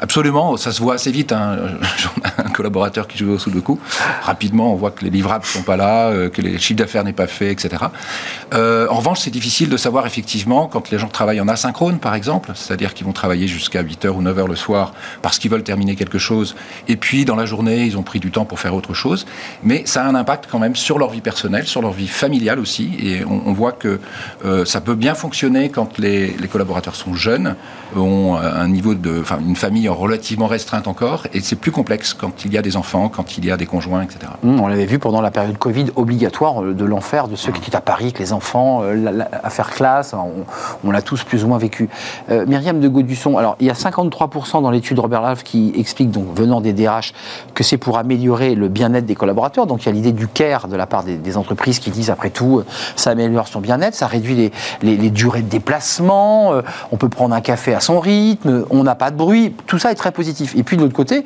[0.01, 1.33] Absolument, ça se voit assez vite.
[1.33, 1.57] Hein.
[2.53, 3.81] un collaborateur qui joue au coup.
[4.23, 7.03] rapidement, on voit que les livrables ne sont pas là, euh, que les chiffres d'affaires
[7.03, 7.85] n'est pas fait, etc.
[8.53, 12.15] Euh, en revanche, c'est difficile de savoir effectivement quand les gens travaillent en asynchrone, par
[12.15, 15.97] exemple, c'est-à-dire qu'ils vont travailler jusqu'à 8h ou 9h le soir parce qu'ils veulent terminer
[15.97, 16.55] quelque chose,
[16.89, 19.27] et puis dans la journée, ils ont pris du temps pour faire autre chose.
[19.63, 22.59] Mais ça a un impact quand même sur leur vie personnelle, sur leur vie familiale
[22.59, 23.99] aussi, et on, voit que
[24.45, 27.55] euh, ça peut bien fonctionner quand les, les collaborateurs sont jeunes,
[27.97, 32.42] ont un niveau de, enfin, une famille relativement restreinte encore, et c'est plus complexe quand
[32.45, 34.21] il y a des enfants, quand il y a des conjoints, etc.
[34.43, 37.61] Mmh, on l'avait vu pendant la période Covid obligatoire euh, de l'enfer de ceux qui
[37.61, 40.15] étaient à Paris, avec les enfants, euh, à faire classe,
[40.85, 41.89] on, l'a tous plus ou moins vécu.
[42.31, 46.11] Euh, Myriam de Gaudusson, alors il y a 53% dans l'étude Robert Laff qui explique,
[46.11, 47.15] donc venant des DRH,
[47.55, 49.67] que c'est pour améliorer le bien-être des collaborateurs.
[49.67, 52.29] Donc il y a l'idée du care de la part des, entreprises qui disent après
[52.29, 52.63] tout,
[52.95, 54.35] ça améliore son bien-être, ça réduit
[54.83, 56.53] les, les durées de déplacement,
[56.91, 59.91] on peut prendre un café à son rythme, on n'a pas de bruit, tout ça
[59.93, 60.55] est très positif.
[60.57, 61.25] Et puis de l'autre côté,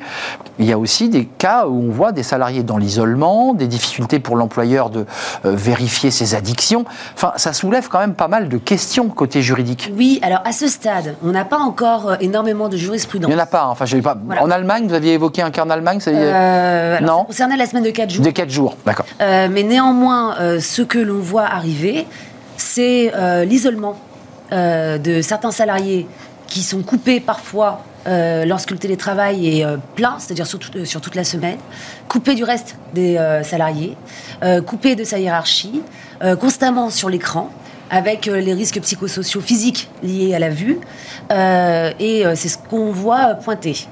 [0.59, 4.19] il y a aussi des cas où on voit des salariés dans l'isolement, des difficultés
[4.19, 5.05] pour l'employeur de
[5.45, 6.85] euh, vérifier ses addictions.
[7.15, 9.91] Enfin, ça soulève quand même pas mal de questions côté juridique.
[9.95, 13.29] Oui, alors à ce stade, on n'a pas encore euh, énormément de jurisprudence.
[13.29, 13.63] Il n'y en a pas.
[13.63, 13.69] Hein.
[13.71, 14.17] Enfin, je pas.
[14.39, 17.19] En Allemagne, vous aviez évoqué un cas en Allemagne ça euh, Non.
[17.19, 18.25] Ça concernait la semaine de 4 jours.
[18.25, 19.05] De 4 jours, d'accord.
[19.19, 22.05] mais néanmoins, ce que l'on voit arriver,
[22.57, 23.11] c'est
[23.45, 23.97] l'isolement
[24.51, 26.07] de certains salariés
[26.47, 31.15] qui sont coupés parfois euh, lorsque le télétravail est euh, plein, c'est-à-dire euh, sur, toute
[31.15, 31.57] la semaine,
[32.07, 33.97] coupé du reste des salariés,
[34.65, 35.81] coupé de sa hiérarchie,
[36.39, 37.49] constamment sur l'écran,
[37.89, 40.79] avec les risques psychosociaux physiques liés à la vue,
[41.31, 43.87] et c'est ce qu'on voit pointer.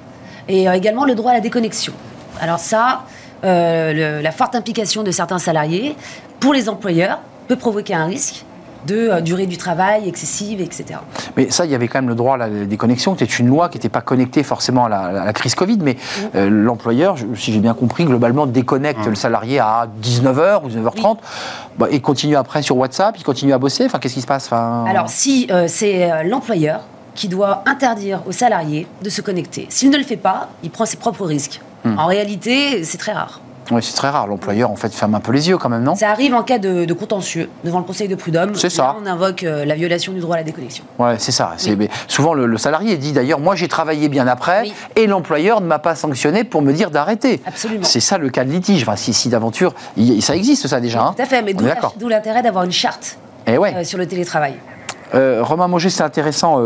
[0.47, 1.93] Et également le droit à la déconnexion.
[2.39, 3.03] Alors ça,
[3.43, 5.95] la forte implication de certains salariés,
[6.39, 8.45] pour les employeurs, peut provoquer un risque
[8.85, 10.99] de euh, durée du travail excessive, etc.
[11.37, 13.47] Mais ça, il y avait quand même le droit à la déconnexion, qui était une
[13.47, 15.97] loi qui n'était pas connectée forcément à la, crise Covid, mais
[16.35, 21.17] euh, l'employeur, si j'ai bien compris, globalement déconnecte le salarié à 19h ou 19h30
[21.77, 23.85] bah, et continue après sur WhatsApp, il continue à bosser.
[23.85, 24.85] Enfin, qu'est-ce qui se passe enfin...
[24.87, 26.81] Alors, si euh, c'est l'employeur
[27.15, 30.85] qui doit interdire aux salariés de se connecter, s'il ne le fait pas, il prend
[30.85, 31.61] ses propres risques.
[31.83, 31.97] Hmm.
[31.97, 33.39] En réalité, c'est très rare.
[33.71, 34.27] Oui, c'est très rare.
[34.27, 35.95] L'employeur, en fait, ferme un peu les yeux quand même, non?
[35.95, 38.55] Ça arrive en cas de, contentieux devant le Conseil de prud'homme.
[38.55, 38.95] C'est ça.
[39.01, 40.83] on invoque euh, la violation du droit à la déconnexion.
[40.99, 41.53] Oui, c'est ça.
[42.07, 45.95] Souvent, le, salarié dit d'ailleurs, moi j'ai travaillé bien après et l'employeur ne m'a pas
[45.95, 47.41] sanctionné pour me dire d'arrêter.
[47.45, 47.83] Absolument.
[47.83, 48.83] C'est ça le cas de litige.
[48.83, 49.73] Enfin, si, si d'aventure,
[50.21, 51.03] ça existe ça déjà.
[51.03, 51.13] Hein.
[51.15, 53.73] Tout à fait, mais d'où l'intérêt d'avoir une charte eh ouais.
[53.75, 54.55] Euh, sur le télétravail.
[55.13, 56.59] Euh, Romain Moget, c'est intéressant,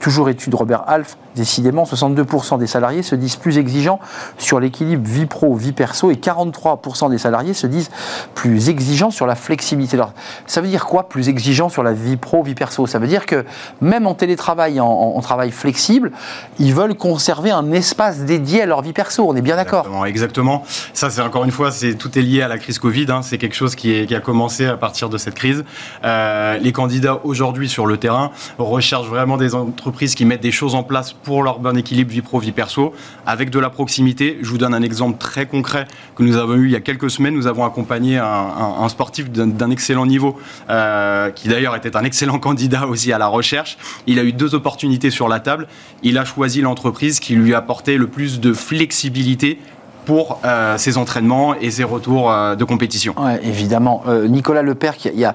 [0.00, 4.00] toujours étude Robert Alf, Décidément, 62% des salariés se disent plus exigeants
[4.38, 7.90] sur l'équilibre vie pro-vie perso et 43% des salariés se disent
[8.34, 9.98] plus exigeants sur la flexibilité.
[10.46, 12.86] Ça veut dire quoi, plus exigeants sur la vie pro-vie perso?
[12.86, 13.44] Ça veut dire que
[13.80, 16.12] même en télétravail, en, travail flexible,
[16.58, 19.26] ils veulent conserver un espace dédié à leur vie perso.
[19.28, 22.58] On est bien d'accord Exactement, Ça, c'est encore une fois, tout est lié à la
[22.58, 23.06] crise Covid.
[23.10, 23.20] Hein.
[23.22, 25.64] C'est quelque chose qui, a commencé à partir de cette crise.
[26.04, 30.74] Euh, les candidats aujourd'hui sur le terrain recherchent vraiment des entreprises qui mettent des choses
[30.74, 32.94] en place pour leur bon équilibre vie pro, vie perso,
[33.26, 34.38] avec de la proximité.
[34.42, 37.10] Je vous donne un exemple très concret que nous avons eu il y a quelques
[37.10, 37.34] semaines.
[37.34, 40.38] Nous avons accompagné un, sportif d'un excellent niveau,
[40.70, 43.76] euh, qui d'ailleurs était un excellent candidat aussi à la recherche.
[44.06, 45.66] Il a eu deux opportunités sur la table.
[46.04, 49.58] Il a choisi l'entreprise qui lui apportait le plus de flexibilité
[50.06, 53.14] pour euh, ses entraînements et ses retours euh, de compétition.
[53.18, 54.02] Ouais, évidemment.
[54.06, 55.34] Euh, Nicolas Lepère, il y a,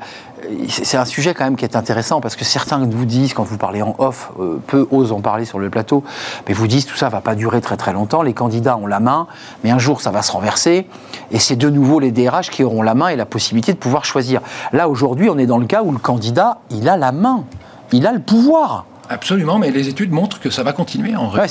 [0.69, 3.57] c'est un sujet quand même qui est intéressant parce que certains vous disent, quand vous
[3.57, 4.31] parlez en off,
[4.65, 6.03] peu osent en parler sur le plateau,
[6.47, 8.99] mais vous disent tout ça va pas durer très très longtemps, les candidats ont la
[8.99, 9.27] main,
[9.63, 10.88] mais un jour ça va se renverser
[11.29, 14.03] et c'est de nouveau les DRH qui auront la main et la possibilité de pouvoir
[14.03, 14.41] choisir.
[14.73, 17.43] Là aujourd'hui on est dans le cas où le candidat, il a la main,
[17.91, 18.86] il a le pouvoir.
[19.13, 21.41] Absolument, mais les études montrent que ça va continuer en vrai.
[21.41, 21.47] Ouais,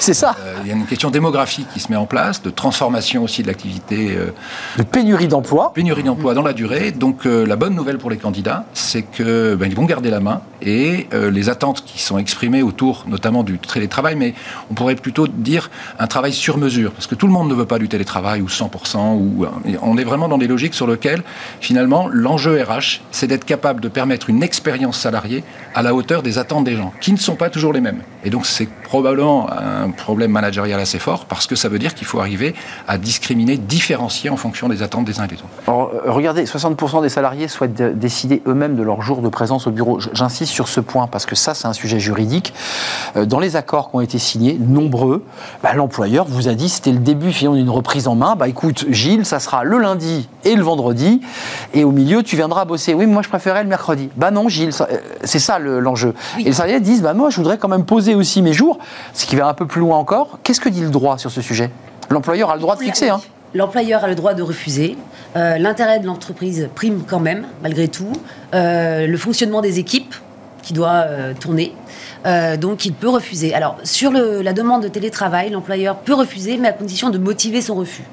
[0.00, 0.34] c'est- ça.
[0.40, 3.42] Euh, Il y a une question démographique qui se met en place, de transformation aussi
[3.42, 4.30] de l'activité, euh,
[4.78, 5.72] De pénurie d'emploi.
[5.74, 6.92] pénurie d'emploi dans la durée.
[6.92, 10.20] Donc euh, la bonne nouvelle pour les candidats, c'est que ben, ils vont garder la
[10.20, 14.32] main et les attentes qui sont exprimées autour, notamment du télétravail, mais
[14.70, 17.66] on pourrait plutôt dire un travail sur mesure, parce que tout le monde ne veut
[17.66, 19.12] pas du télétravail ou 100%.
[19.14, 21.22] Ou et on est vraiment dans des logiques sur lesquelles
[21.60, 26.38] finalement l'enjeu RH, c'est d'être capable de permettre une expérience salariée à la hauteur des
[26.38, 28.00] attentes des gens, qui ne sont pas toujours les mêmes.
[28.24, 32.06] Et donc c'est probablement un problème managérial assez fort, parce que ça veut dire qu'il
[32.06, 32.54] faut arriver
[32.88, 35.44] à discriminer, différencier en fonction des attentes des uns et des autres.
[35.66, 39.66] Alors, euh, regardez, 60% des salariés souhaitent de- décider eux-mêmes de leur jour de présence
[39.66, 39.98] au bureau.
[40.12, 42.54] J'insiste sur ce point parce que ça, c'est un sujet juridique.
[43.16, 45.24] Euh, Dans les accords qui ont été signés, nombreux,
[45.62, 48.36] bah, l'employeur vous a dit c'était le début finalement d'une reprise en main.
[48.36, 51.20] Bah écoute, Gilles, ça sera le lundi et le vendredi,
[51.72, 52.94] et au milieu, tu viendras bosser.
[52.94, 54.08] Oui, mais moi je préférais le mercredi.
[54.16, 54.84] Bah non, Gilles, euh,
[55.24, 56.14] c'est ça le- l'enjeu.
[56.38, 56.52] Et
[56.84, 58.78] disent bah moi, je voudrais quand même poser aussi mes jours,
[59.12, 60.38] ce qui va un peu plus loin encore.
[60.42, 61.70] Qu'est-ce que dit le droit sur ce sujet?
[62.10, 63.08] L'employeur a le droit de fixer.
[63.08, 63.20] Hein.
[63.54, 64.96] L'employeur a le droit de refuser.
[65.36, 68.12] Euh, L'intérêt de l'entreprise prime quand même, malgré tout.
[68.54, 70.14] Euh, le fonctionnement des équipes
[70.62, 71.74] qui doit euh, tourner.
[72.60, 73.52] Donc il peut refuser.
[73.54, 77.60] Alors sur le- la demande de télétravail, l'employeur peut refuser, mais à condition de motiver
[77.60, 78.04] son refus.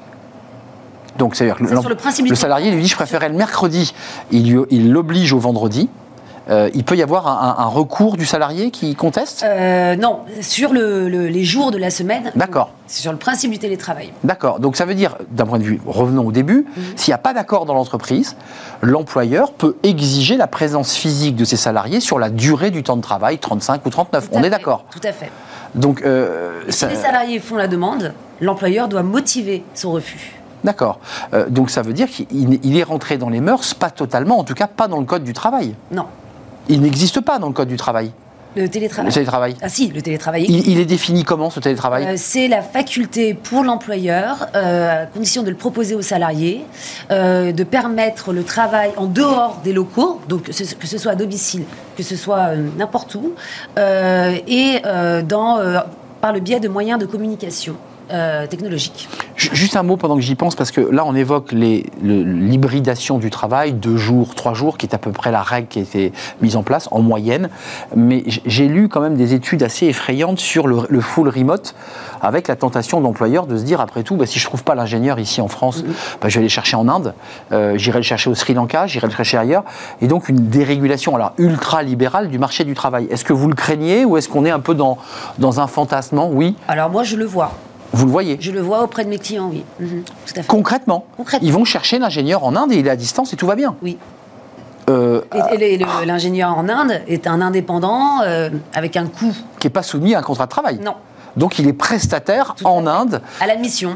[1.18, 3.94] Donc, c'est-à-dire que le le salarié lui dit je préférais le mercredi,
[4.32, 5.90] il l'oblige au vendredi.
[6.50, 11.08] Euh, il peut y avoir un, recours du salarié qui conteste Euh, non, sur le-
[11.08, 12.32] le- les jours de la semaine.
[12.36, 12.72] D'accord.
[12.88, 14.12] C'est sur le principe du télétravail.
[14.24, 14.60] D'accord.
[14.60, 16.84] Donc ça veut dire, d'un point de vue, revenons au début, Mhm.
[16.96, 18.36] s'il n'y a pas d'accord dans l'entreprise,
[18.82, 23.02] l'employeur peut exiger la présence physique de ses salariés sur la durée du temps de
[23.02, 24.30] travail, 35 ou 39.
[24.30, 24.86] Tout à On est d'accord.
[24.92, 25.30] Tout à fait.
[25.76, 30.34] Donc, euh, si ça- les salariés font la demande, l'employeur doit motiver son refus.
[30.64, 31.00] d'accord.
[31.34, 32.28] Euh, donc ça veut dire qu'il
[32.64, 35.24] il est rentré dans les mœurs, pas totalement, en tout cas pas dans le code
[35.24, 35.74] du travail.
[35.92, 36.06] Non,
[36.70, 38.12] Il n'existe pas dans le code du travail,
[38.56, 39.08] le télétravail.
[39.08, 39.56] le télétravail.
[39.62, 40.46] Ah si, le télétravail.
[40.50, 45.06] Il, il est défini comment ce télétravail Euh, c'est la faculté pour l'employeur, euh, à
[45.06, 46.66] condition de le proposer aux salariés,
[47.12, 51.14] euh, de permettre le travail en dehors des locaux, donc que ce, que ce soit
[51.14, 51.64] à domicile,
[51.96, 53.34] que ce soit n'importe où,
[53.78, 54.82] et
[55.28, 55.60] dans,
[56.20, 57.76] par le biais de moyens de communication
[58.12, 59.08] euh, technologiques.
[59.36, 63.18] Ju- Juste un mot pendant que j'y pense, parce que là, on évoque le- l'hybridation
[63.18, 65.82] du travail, deux jours, trois jours, qui est à peu près la règle qui a
[65.82, 67.50] été mise en place en moyenne.
[67.96, 71.76] Mais j'ai lu quand même des études assez effrayantes sur le, le full remote,
[72.22, 75.20] avec la tentation d'employeurs de se dire, après tout, bah, si je trouve pas l'ingénieur
[75.20, 75.84] ici en France,
[76.22, 77.14] bah, je vais aller le chercher en Inde,
[77.52, 79.64] euh, j'irai le chercher au Sri Lanka, j'irai le chercher ailleurs.
[80.02, 83.08] Et donc une dérégulation alors, ultra-libérale du marché du travail.
[83.10, 84.98] Est-ce que vous le craignez ou est-ce qu'on est un peu dans,
[85.40, 87.52] dans un fantasmement Oui, Alors moi, je le vois.
[87.94, 88.38] Vous le voyez.
[88.40, 89.64] Je le vois auprès de mes clients, oui.
[89.80, 90.48] Mhm, tout à fait.
[90.48, 91.48] Concrètement, Concrètement.
[91.48, 93.76] ils vont chercher l'ingénieur en Inde et il est à distance et tout va bien.
[93.82, 93.98] Oui.
[94.90, 99.84] Euh, Et, l'ingénieur en Inde est un indépendant euh, avec un coût, qui n'est pas
[99.84, 100.80] soumis à un contrat de travail.
[100.84, 100.96] non,
[101.38, 102.88] Donc il est prestataire Tout en fait.
[102.90, 103.96] Inde à la mission,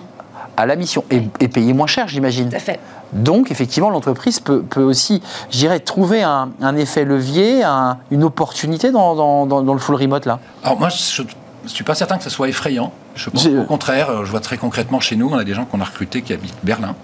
[0.57, 2.49] à la mission et, et payé moins cher, j'imagine.
[2.49, 2.79] tout à fait.
[3.13, 8.23] Donc effectivement, l'entreprise peut, peut aussi, je dirais, trouver un, un effet levier, un- une
[8.23, 10.39] opportunité dans, dans- dans- dans le full remote là.
[10.63, 11.23] Alors moi, je
[11.65, 12.91] ne suis pas certain que ce soit effrayant.
[13.15, 15.65] Je pense au contraire, euh, je vois très concrètement chez nous, on a des gens
[15.65, 16.95] qu'on a recrutés qui habitent Berlin,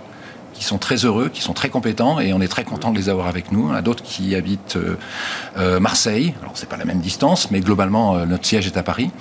[0.54, 3.10] qui sont très heureux, qui sont très compétents, et on est très content de les
[3.10, 3.70] avoir avec nous.
[3.70, 4.98] On a d'autres qui habitent euh,
[5.58, 6.34] euh, Marseille.
[6.42, 9.12] Alors c'est pas la même distance, mais globalement euh, notre siège est à Paris.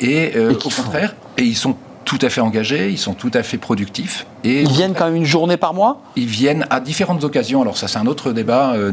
[0.00, 3.30] Et, euh, au font- contraire, et ils sont tout à fait engagés, ils sont tout
[3.34, 4.26] à fait productifs.
[4.44, 5.98] Et Ils viennent quand même une journée par mois?
[6.16, 7.60] Ils viennent à différentes occasions.
[7.62, 8.72] Alors ça, c'est un autre débat.
[8.74, 8.92] Euh,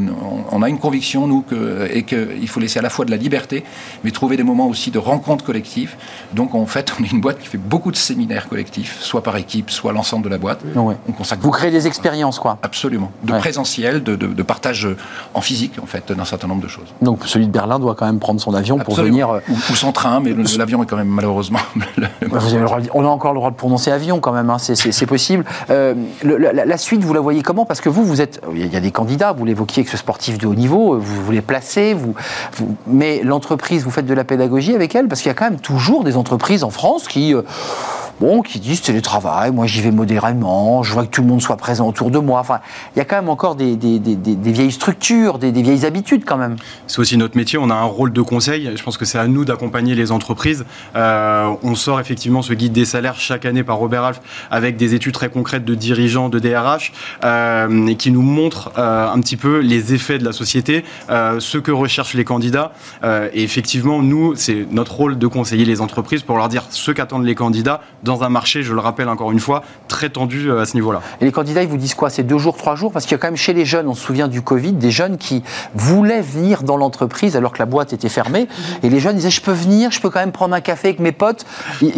[0.52, 3.18] on, a une conviction nous que et qu'il faut laisser à la fois de la
[3.18, 3.64] liberté,
[4.04, 5.96] mais trouver des moments aussi de rencontres collectives.
[6.34, 9.38] Donc en fait, on est une boîte qui fait beaucoup de séminaires collectifs, soit par
[9.38, 10.62] équipe, soit l'ensemble de la boîte.
[10.76, 10.96] Ouais.
[11.08, 12.58] On consacre Vous créez des expériences quoi.
[12.64, 13.40] absolument de Ouais.
[13.40, 14.88] présentiel, de, de- de partage
[15.34, 16.88] en physique en fait d'un certain nombre de choses.
[17.02, 19.30] Donc celui de Berlin doit quand même prendre son avion pour venir.
[19.30, 21.60] euh, ou, ou sans train, mais l'avion est quand même malheureusement.
[21.98, 22.08] le-
[22.94, 25.06] on a encore le droit de prononcer avion quand même, hein, c'est- c'est
[25.70, 27.66] Euh, la, suite, vous la voyez comment?
[27.66, 30.38] Parce que vous, vous êtes, il y a des candidats, vous l'évoquiez avec ce sportif
[30.38, 32.14] de haut niveau, euh, vous, les placez, vous,
[32.58, 35.50] vous- mais l'entreprise, vous faites de la pédagogie avec elle Parce qu'il y a quand
[35.50, 37.42] même toujours des entreprises en France qui, euh,
[38.20, 41.58] bon, qui disent télétravail, moi j'y vais modérément, je vois que tout le monde soit
[41.58, 42.40] présent autour de moi.
[42.40, 42.60] Enfin,
[42.96, 46.24] il y a quand même encore des, des- des- des- vieilles structures, des, vieilles habitudes
[46.26, 46.56] quand même.
[46.88, 48.72] C'est aussi notre métier, on a un rôle de conseil.
[48.76, 50.66] Je pense que c'est à nous d'accompagner les entreprises.
[50.96, 54.94] Euh, on sort effectivement ce guide des salaires chaque année par Robert Alf avec des
[54.96, 56.92] études très concrètes de dirigeants, de DRH,
[57.24, 61.58] euh, et qui nous montrent euh, un petit peu les effets de la société, ce
[61.58, 62.72] que recherchent les candidats.
[63.34, 67.26] Et effectivement, nous, c'est notre rôle de conseiller les entreprises pour leur dire ce qu'attendent
[67.26, 70.74] les candidats dans un marché, je le rappelle encore une fois, très tendu à ce
[70.74, 71.02] niveau-là.
[71.22, 72.10] Et les candidats, ils vous disent quoi?
[72.10, 72.92] C'est deux jours, trois jours?
[72.92, 74.92] Parce qu'il y a quand même chez les jeunes, on se souvient du Covid, des
[74.92, 75.44] jeunes qui
[75.76, 78.48] voulaient venir dans l'entreprise alors que la boîte était fermée.
[78.48, 78.78] Mhm.
[78.84, 81.00] Et les jeunes disaient Je peux venir, je peux quand même prendre un café avec
[81.00, 81.46] mes potes.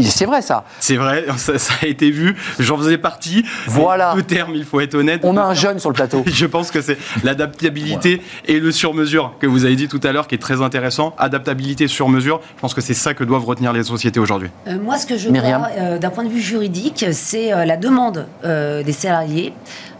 [0.01, 0.65] C'est vrai ça.
[0.79, 2.35] C'est vrai, ça, a été vu.
[2.59, 3.45] J'en faisais partie.
[3.67, 4.13] Voilà.
[4.15, 5.21] Le terme, il faut être honnête.
[5.23, 6.23] On a un jeune sur le plateau.
[6.27, 10.27] je pense que c'est l'adaptabilité et le sur-mesure que vous avez dit tout à l'heure
[10.27, 11.13] qui est très intéressant.
[11.17, 14.49] Adaptabilité sur-mesure, je pense que c'est ça que doivent retenir les sociétés aujourd'hui.
[14.67, 15.39] Euh, moi, ce que je vois
[15.77, 19.53] euh, d'un point de vue juridique, c'est euh, la demande des salariés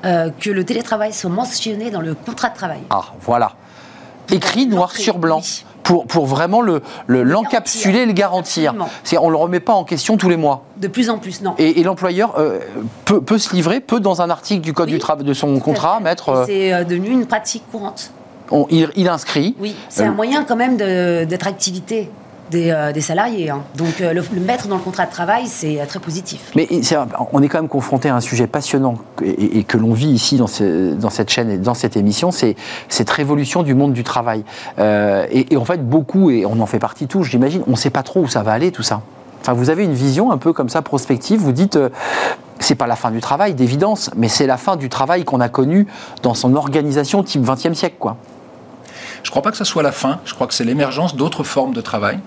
[0.04, 2.80] que le télétravail soit mentionné dans le contrat de travail.
[2.90, 3.52] Ah, voilà.
[4.32, 5.42] Écrit noir sur blanc.
[5.84, 6.62] Pour, pour, vraiment
[7.08, 8.76] l'encapsuler le, le garantir.
[9.20, 10.64] on ne le remet pas en question tous les mois.
[10.78, 11.56] De plus en plus, non.
[11.58, 12.36] Et, l'employeur
[13.06, 16.00] peut, peut, se livrer, peut dans un article du code du travail de son contrat
[16.00, 16.44] mettre.
[16.46, 18.12] C'est devenu une pratique courante.
[18.70, 19.56] il, inscrit.
[19.60, 22.12] Oui, c'est un moyen quand même d'attractivité
[22.50, 23.50] des, euh, des salariés.
[23.50, 23.62] Hein.
[23.76, 26.52] Donc euh, le, mettre dans le contrat de travail, c'est euh, très positif.
[26.56, 26.68] Mais
[27.32, 30.48] on est quand même confronté à un sujet passionnant et, que l'on vit ici dans,
[30.96, 32.56] dans, cette chaîne et dans cette émission, c'est
[32.88, 34.44] cette révolution du monde du travail.
[34.80, 38.04] Et, en fait, beaucoup, et on en fait partie tous, j'imagine, on ne sait pas
[38.04, 39.02] trop où ça va aller tout ça.
[39.42, 41.40] Enfin, vous avez une vision un peu comme ça prospective.
[41.40, 41.78] Vous dites,
[42.60, 45.50] c'est pas la fin du travail, d'évidence, mais c'est la fin du travail qu'on a
[45.50, 45.88] connu
[46.24, 48.18] dans son organisation type 20e siècle, quoi.
[49.24, 50.20] Je ne crois pas que ça soit la fin.
[50.26, 52.20] Je crois que c'est l'émergence d'autres formes de travail.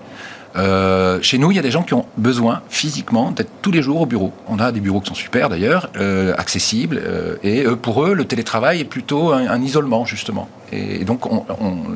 [0.55, 3.81] Euh, chez nous, il y a des gens qui ont besoin physiquement d'être tous les
[3.81, 4.31] jours au bureau.
[4.47, 8.25] On a des bureaux qui sont super d'ailleurs, euh, accessibles, euh, et pour eux, le
[8.25, 10.47] télétravail est plutôt un, isolement justement.
[10.71, 11.21] Et, donc,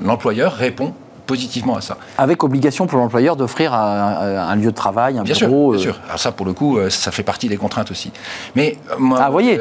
[0.03, 0.93] l'employeur répond
[1.27, 1.97] positivement à ça.
[2.17, 5.77] Avec obligation pour l'employeur d'offrir un, lieu de travail, un bien bureau.
[5.77, 6.01] Sûr, bien sûr.
[6.07, 8.11] Alors ça, pour le coup, ça fait partie des contraintes aussi.
[8.55, 9.59] Mais moi, ah, vous voyez,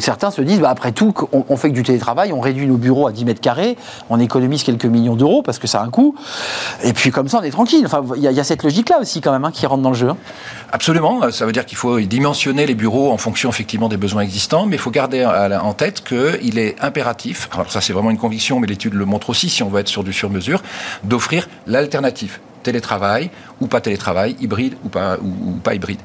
[0.00, 3.06] certains se disent, bah, après tout, on, fait que du télétravail, on réduit nos bureaux
[3.06, 3.76] à 10 mètres carrés,
[4.10, 6.14] on économise quelques millions d'euros parce que ça a un coût,
[6.82, 7.84] et puis comme ça, on est tranquille.
[7.84, 10.08] Enfin, il y, a cette logique-là aussi quand même hein, qui rentre dans le jeu.
[10.08, 10.16] Hein.
[10.72, 11.30] Absolument.
[11.30, 14.76] Ça veut dire qu'il faut dimensionner les bureaux en fonction effectivement des besoins existants, mais
[14.76, 17.48] il faut garder en tête qu'il est impératif.
[17.52, 19.48] Alors ça, c'est vraiment une conviction, mais l'étude le montre aussi.
[19.48, 20.45] Si on veut être sur du sur-mesure,
[21.04, 23.30] d'offrir l'alternative télétravail
[23.60, 26.00] ou pas télétravail, hybride ou pas, ou, pas hybride.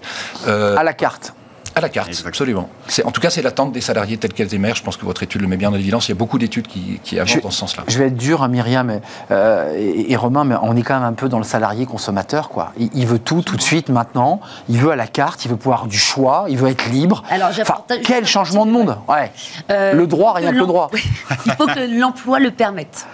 [0.48, 1.34] Euh, à la carte.
[1.74, 2.70] À la carte, absolument.
[3.06, 4.80] En tout cas, c'est l'attente des salariés telles qu'elles émergent.
[4.80, 6.10] Je pense que votre étude le met bien en évidence.
[6.10, 7.84] Il y a beaucoup d'études qui, qui, avancent dans ce sens-là.
[7.88, 9.00] Je vais être dur, à hein, Myriam
[9.32, 12.50] euh, et, Romain, mais on est quand même un peu dans le salarié consommateur.
[12.50, 12.74] Quoi.
[12.78, 14.42] Il, veut tout, tout de suite, maintenant.
[14.68, 17.24] Il veut à la carte, il veut pouvoir du choix, il veut être libre.
[17.30, 17.52] Alors,
[18.04, 19.32] quel changement de monde ouais.
[19.70, 20.92] Euh, Le droit, rien que le droit.
[21.46, 23.08] il faut que l'emploi le permette.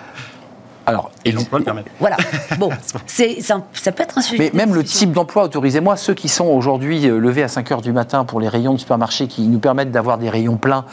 [0.88, 1.84] Alors, et l'emploi le permet.
[2.00, 2.16] Voilà.
[2.60, 2.70] Bon,
[3.06, 3.60] c'est, ça,
[3.92, 4.52] peut être un sujet.
[4.52, 7.82] Mais même le type d'emploi, autorisez-moi, ceux qui sont aujourd'hui euh, levés à 5 h
[7.82, 10.86] du matin pour les rayons de supermarché qui nous permettent d'avoir des rayons pleins,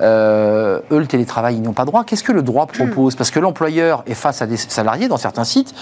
[0.00, 2.04] euh, eux, le télétravail, ils n'ont pas droit.
[2.04, 3.16] Qu'est-ce que le droit propose?
[3.16, 5.74] Parce que l'employeur est face à des salariés dans certains sites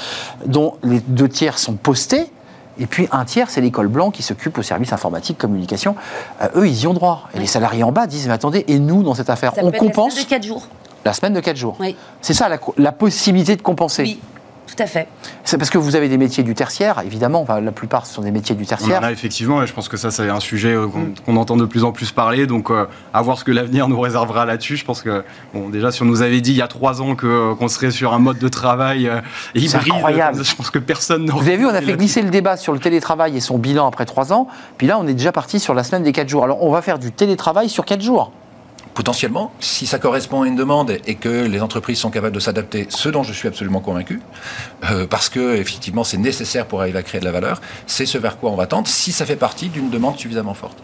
[0.47, 2.33] dont les deux tiers sont postés.
[2.81, 5.95] Et puis un tiers, c'est l'école blanc qui s'occupe au service informatique, communication.
[6.41, 7.29] Euh, eux, ils y ont droit.
[7.35, 10.17] Et les salariés en bas disent, mais attendez, et nous, dans cette affaire, on compense.
[10.17, 10.67] de 4 jours.
[11.09, 11.79] La semaine de 4 jours.
[11.81, 11.97] Oui.
[12.21, 14.03] C'est ça la, possibilité de compenser.
[14.03, 14.21] Oui.
[14.67, 15.09] Tout à fait.
[15.43, 17.41] C'est parce que vous avez des métiers du tertiaire, évidemment.
[17.41, 19.01] Enfin, la plupart ce sont des métiers du tertiaire.
[19.03, 21.15] On effectivement, et je pense que ça, c'est un sujet euh, mm.
[21.25, 22.47] qu'on entend de plus en plus parler.
[22.47, 24.77] Donc, euh, à voir ce que l'avenir nous réservera là-dessus.
[24.77, 27.17] Je pense que, bon, déjà, si on nous avait dit il y a trois ans
[27.25, 29.11] euh, qu'on serait sur un mode de travail
[29.55, 30.45] hybride, incroyable.
[30.45, 31.41] je pense que personne n'aurait.
[31.41, 33.89] Vous avez vu, on a fait glisser le débat sur le télétravail et son bilan
[33.89, 34.47] après trois ans.
[34.77, 36.45] Puis là, on est déjà parti sur la semaine des quatre jours.
[36.45, 38.31] Alors, on va faire du télétravail sur quatre jours
[38.99, 42.89] potentiellement, si ça correspond à une demande et que les entreprises sont capables de s'adapter,
[42.89, 44.21] ce dont je suis absolument convaincu,
[44.91, 48.19] euh, parce que effectivement c'est nécessaire pour arriver à créer de la valeur, c'est ce
[48.19, 50.79] vers quoi on va tendre si ça fait partie d'une demande suffisamment forte.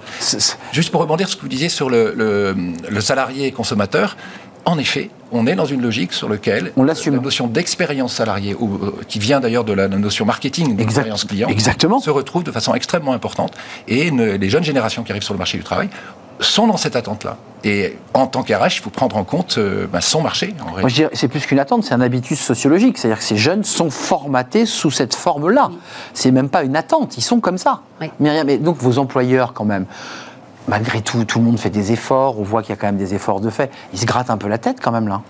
[0.70, 2.54] Juste pour rebondir sur ce que vous disiez sur le,
[2.88, 4.16] le, salarié consommateur,
[4.64, 8.92] en effet, on est dans une logique sur laquelle on la notion d'expérience salariée, euh,
[9.08, 11.98] qui vient d'ailleurs de la notion marketing d'expérience client, Exactement.
[11.98, 13.54] se retrouve de façon extrêmement importante.
[13.88, 15.88] Et les jeunes générations qui arrivent sur le marché du travail
[16.40, 17.36] sont dans cette attente-là.
[17.64, 20.54] Et en tant qu'RH, il faut prendre en compte euh, bah, son marché.
[20.66, 22.98] En Moi, je dirais, c'est plus qu'une attente, c'est un habitus sociologique.
[22.98, 25.70] C'est-à-dire que ces jeunes sont formatés sous cette forme-là.
[26.12, 27.80] C'est même pas une attente, ils sont comme ça.
[28.02, 28.10] Oui.
[28.20, 29.86] Myriam, donc vos employeurs, quand même,
[30.68, 32.98] malgré tout, tout le monde fait des efforts, on voit qu'il y a quand même
[32.98, 33.70] des efforts de fait.
[33.94, 35.22] Ils se grattent un peu la tête, quand même, là.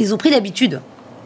[0.00, 0.80] Ils ont pris l'habitude.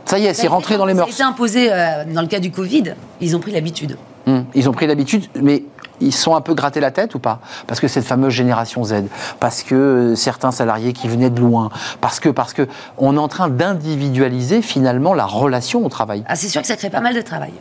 [0.04, 1.08] Ça y est, c'est rentré dans les mœurs.
[1.08, 3.96] Été imposé euh, dans le cas du Covid, ils ont pris l'habitude.
[4.26, 5.64] Hum, ils ont pris l'habitude, mais
[6.00, 7.40] ils sont un peu grattés la tête ou pas?
[7.66, 9.04] Parce que cette fameuse génération Z,
[9.40, 11.70] parce que euh, certains salariés qui venaient de loin,
[12.00, 12.68] parce que parce que
[12.98, 16.24] on est en train d'individualiser finalement la relation au travail.
[16.28, 17.52] Ah, c'est sûr que ça crée pas mal de travail.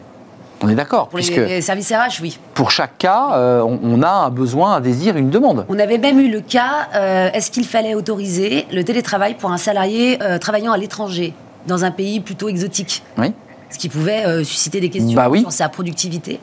[0.62, 1.10] On est d'accord.
[1.10, 2.40] Pour les, services RH, oui.
[2.54, 5.66] Pour chaque cas, euh, on, a un besoin, un désir, une demande.
[5.68, 9.58] On avait même eu le cas, euh, est-ce qu'il fallait autoriser le télétravail pour un
[9.58, 11.34] salarié travaillant à l'étranger,
[11.68, 13.04] dans un pays plutôt exotique?
[13.18, 13.34] Oui.
[13.72, 15.42] Ce qui pouvait susciter des questions bah oui.
[15.42, 16.40] sur sa productivité.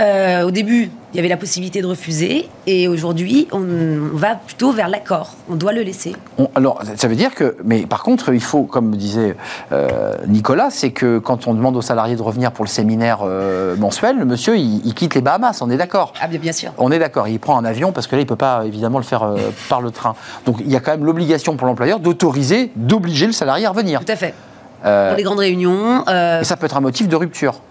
[0.00, 3.64] Euh, au début, il y avait la possibilité de refuser, et aujourd'hui, on,
[4.12, 5.34] va plutôt vers l'accord.
[5.48, 6.14] On doit le laisser.
[6.54, 9.36] alors, ça veut dire que, mais par contre, il faut, comme disait
[9.72, 13.74] euh, Nicolas, c'est que quand on demande aux salariés de revenir pour le séminaire euh,
[13.76, 16.72] mensuel, le monsieur, il, quitte les Bahamas, on est d'accord Ah bien, bien sûr.
[16.76, 18.98] On est d'accord, il prend un avion parce que là, il ne peut pas évidemment
[18.98, 19.34] le faire
[19.70, 20.14] par le train.
[20.44, 24.04] Donc, il y a quand même l'obligation pour l'employeur d'autoriser, d'obliger le salarié à revenir.
[24.04, 24.34] Tout à fait.
[24.82, 26.04] pour les grandes réunions.
[26.06, 27.62] Et ça peut être un motif de rupture.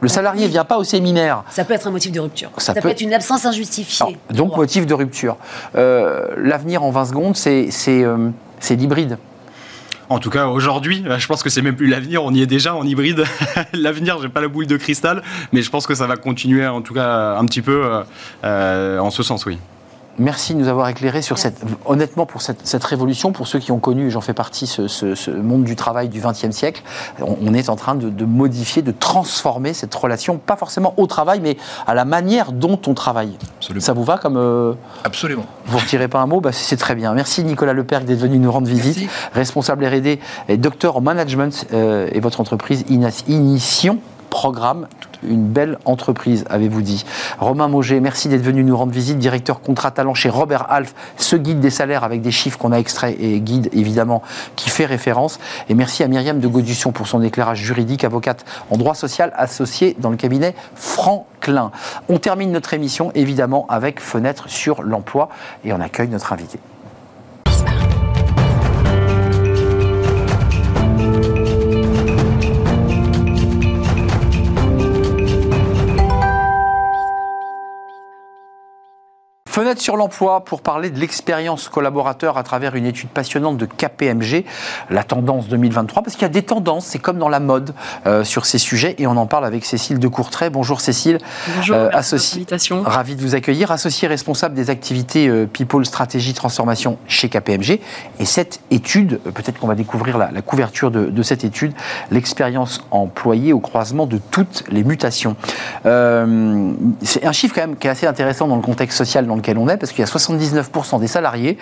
[0.00, 1.42] Le salarié ne vient pas au séminaire.
[1.50, 2.50] Ça peut être un motif de rupture.
[2.58, 4.18] Ça, peut, être une absence injustifiée.
[4.30, 5.36] donc, motif de rupture.
[5.74, 8.30] Euh, l'avenir en 20 secondes, c'est euh,
[8.70, 9.18] l'hybride.
[10.08, 12.46] En tout cas, aujourd'hui, euh, je pense que c'est même plus l'avenir, on y est
[12.46, 13.24] déjà en hybride.
[13.72, 15.22] l'avenir, j'ai pas la boule de cristal,
[15.52, 18.02] mais je pense que ça va continuer, en tout cas, un petit peu
[18.44, 19.58] en ce sens, oui.
[20.18, 23.78] Merci de nous avoir éclairé sur cette, honnêtement, pour cette, révolution, pour ceux qui ont
[23.78, 26.82] connu, j'en fais partie, ce, monde du travail du XXe siècle.
[27.20, 31.56] On, est en train de, modifier, de transformer cette relation, pas forcément au travail, mais
[31.86, 33.36] à la manière dont on travaille.
[33.78, 34.36] Ça vous va comme.
[34.36, 34.72] Euh,
[35.04, 35.44] Absolument.
[35.66, 36.40] Vous ne retirez pas un mot?
[36.40, 37.12] Bah, C'est très bien.
[37.12, 39.08] Merci Nicolas Leperc d'être venu nous rendre visite.
[39.34, 42.84] Responsable RD et docteur en management euh, et votre entreprise
[43.28, 43.98] Inition
[44.36, 44.86] programme.
[45.26, 47.06] Une belle entreprise, avez-vous dit.
[47.38, 51.36] Romain Mauger, merci d'être venu nous rendre visite, directeur contrat talent chez Robert Half, ce
[51.36, 54.22] guide des salaires avec des chiffres qu'on a extraits et guide évidemment
[54.54, 55.38] qui fait référence.
[55.70, 59.96] Et merci à Myriam de Gaudussion pour son éclairage juridique, avocate en droit social associée
[59.98, 61.70] dans le cabinet Franklin.
[62.10, 65.30] On termine notre émission évidemment avec Fenêtre sur l'emploi
[65.64, 66.58] et on accueille notre invité.
[79.56, 84.44] Fenêtre sur l'emploi pour parler de l'expérience collaborateur à travers une étude passionnante de KPMG,
[84.90, 87.72] la tendance 2023, parce qu'il y a des tendances, c'est comme dans la mode
[88.04, 90.50] euh, sur ces sujets, et on en parle avec Cécile de Courtrai.
[90.50, 91.20] Bonjour Cécile.
[91.56, 92.44] Bonjour, euh, associée,
[92.84, 97.80] Ravi de vous accueillir, associée responsable des activités euh, People Stratégie Transformation chez KPMG.
[98.20, 101.72] Et cette étude, peut-être qu'on va découvrir la, couverture de, cette étude,
[102.10, 105.34] l'expérience employée au croisement de toutes les mutations.
[105.82, 109.45] c'est un chiffre quand même qui est assez intéressant dans le contexte social dans lequel
[109.54, 111.58] on est, parce qu'il y a 79% des salariés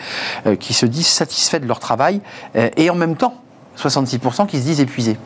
[0.47, 2.21] euh, qui se disent satisfaits de leur travail,
[2.57, 3.35] euh, et en même temps,
[3.79, 5.17] 66% qui se disent épuisés.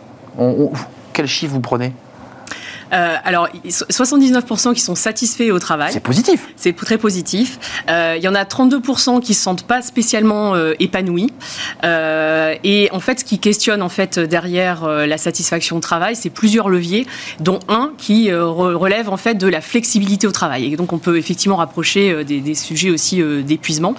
[1.12, 1.92] quel chiffre vous prenez?
[2.92, 5.92] Euh, alors, 79% qui sont satisfaits au travail.
[5.92, 6.48] C'est positif.
[6.56, 7.58] C'est très positif.
[7.90, 11.32] Euh, il y en a 32% qui se sentent pas spécialement euh, épanouis.
[11.84, 16.68] et en fait, ce qui questionne en fait derrière la satisfaction au travail, c'est plusieurs
[16.68, 17.06] leviers,
[17.40, 20.72] dont un qui relève en fait de la flexibilité au travail.
[20.72, 23.94] Et donc, on peut effectivement rapprocher des, sujets aussi d'épuisement.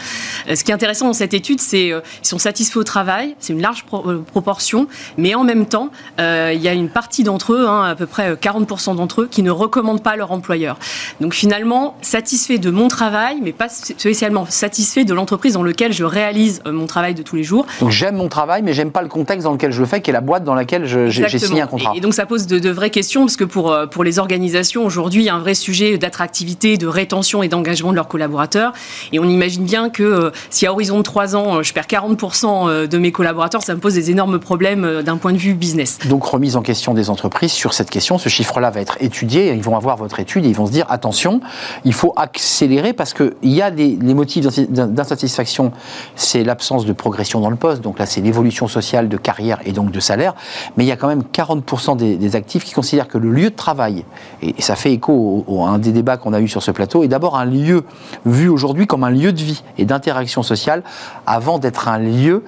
[0.54, 3.36] ce qui est intéressant dans cette étude, c'est qu'ils sont satisfaits au travail.
[3.40, 4.88] C'est une large proportion,
[5.18, 8.34] mais en même temps, il y a une partie d'entre eux, hein, à peu près
[8.34, 10.78] 40% d'entre eux qui ne recommandent pas leur employeur.
[11.22, 16.04] Donc finalement, satisfait de mon travail, mais pas spécialement satisfait de l'entreprise dans laquelle je
[16.04, 17.66] réalise euh, mon travail de tous les jours.
[17.82, 20.10] Donc j'aime mon travail, mais j'aime pas le contexte dans lequel je le fais, qui
[20.10, 21.94] est la boîte dans laquelle j'ai signé un contrat.
[21.96, 25.24] Et, donc ça pose de, vraies questions, parce que pour, euh, pour les organisations, aujourd'hui,
[25.24, 28.74] il y a un vrai sujet d'attractivité, de rétention et d'engagement de leurs collaborateurs.
[29.12, 32.88] Et on imagine bien que euh, si à horizon de 3 ans, je perds 40%
[32.88, 36.00] de mes collaborateurs, ça me pose des énormes problèmes d'un point de vue business.
[36.06, 39.64] Donc remise en question des entreprises sur cette question, ce chiffre-là va être étudié, ils
[39.64, 41.42] vont avoir votre étude et ils vont se dire attention,
[41.86, 45.72] il faut accélérer parce qu'il y a des motifs d'insatisfaction,
[46.16, 49.72] c'est l'absence de progression dans le poste, donc là c'est l'évolution sociale de carrière et
[49.72, 50.36] donc de salaire,
[50.78, 53.56] mais il y a quand même 40% des, actifs qui considèrent que le lieu de
[53.56, 54.06] travail,
[54.42, 57.08] et, ça fait écho à un des débats qu'on a eu sur ce plateau, est
[57.08, 57.84] d'abord un lieu
[58.26, 60.84] vu aujourd'hui comme un lieu de vie et d'interaction sociale
[61.26, 62.44] avant d'être un lieu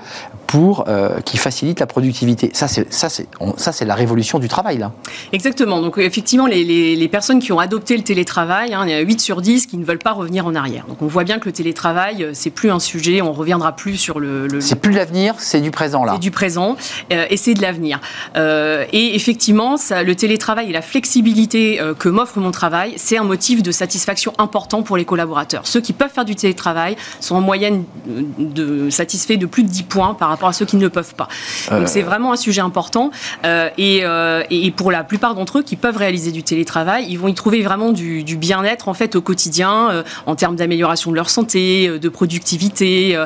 [0.52, 2.50] pour euh, qui facilite la productivité.
[2.52, 3.26] Ça, c'est ça, c'est
[3.56, 4.92] ça, c'est la révolution du travail là.
[5.32, 5.80] Exactement.
[5.80, 9.22] Donc effectivement, les, les, personnes qui ont adopté le télétravail, hein, il y a 8
[9.22, 10.84] sur 10 qui ne veulent pas revenir en arrière.
[10.90, 13.22] Donc on voit bien que le télétravail, euh, c'est plus un sujet.
[13.22, 14.48] On reviendra plus sur le.
[14.48, 16.14] le c'est plus l'avenir, c'est du présent là.
[16.16, 16.76] C'est du présent
[17.14, 18.02] euh, et c'est de l'avenir.
[18.36, 23.24] Euh, et effectivement, ça, le télétravail et la flexibilité que m'offre mon travail, c'est un
[23.24, 25.66] motif de satisfaction important pour les collaborateurs.
[25.66, 29.84] Ceux qui peuvent faire du télétravail sont en moyenne de, satisfaits de plus de 10
[29.84, 31.28] points par rapport à ceux qui ne le peuvent pas.
[31.70, 33.12] Donc c'est vraiment un sujet important.
[33.46, 37.18] Euh, et, euh, et, pour la plupart d'entre eux qui peuvent réaliser du télétravail, ils
[37.18, 41.16] vont y trouver vraiment du, bien-être en fait au quotidien, euh, en termes d'amélioration de
[41.16, 43.18] leur santé, de productivité,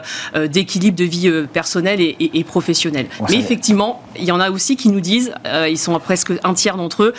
[0.47, 3.07] d'équilibre de vie personnelle et, et professionnelle.
[3.29, 5.33] Mais effectivement, il y en a aussi qui nous disent,
[5.67, 7.13] ils sont presque un tiers d'entre eux,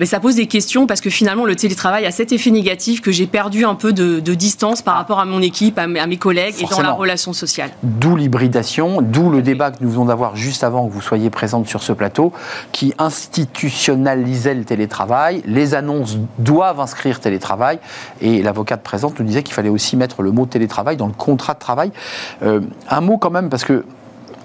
[0.00, 3.12] mais ça pose des questions parce que finalement le télétravail a cet effet négatif que
[3.12, 6.64] j'ai perdu un peu de, distance par rapport à mon équipe, à mes, collègues et
[6.64, 7.70] dans la relation sociale.
[7.82, 11.66] D'où l'hybridation, d'où le débat que nous venons d'avoir juste avant que vous soyez présente
[11.68, 12.32] sur ce plateau,
[12.72, 15.42] qui institutionnalisait le télétravail.
[15.44, 17.78] Les annonces doivent inscrire télétravail
[18.22, 21.52] et l'avocate présente nous disait qu'il fallait aussi mettre le mot télétravail dans le contrat
[21.52, 21.92] de travail.
[22.42, 23.84] Euh, un mot quand même parce que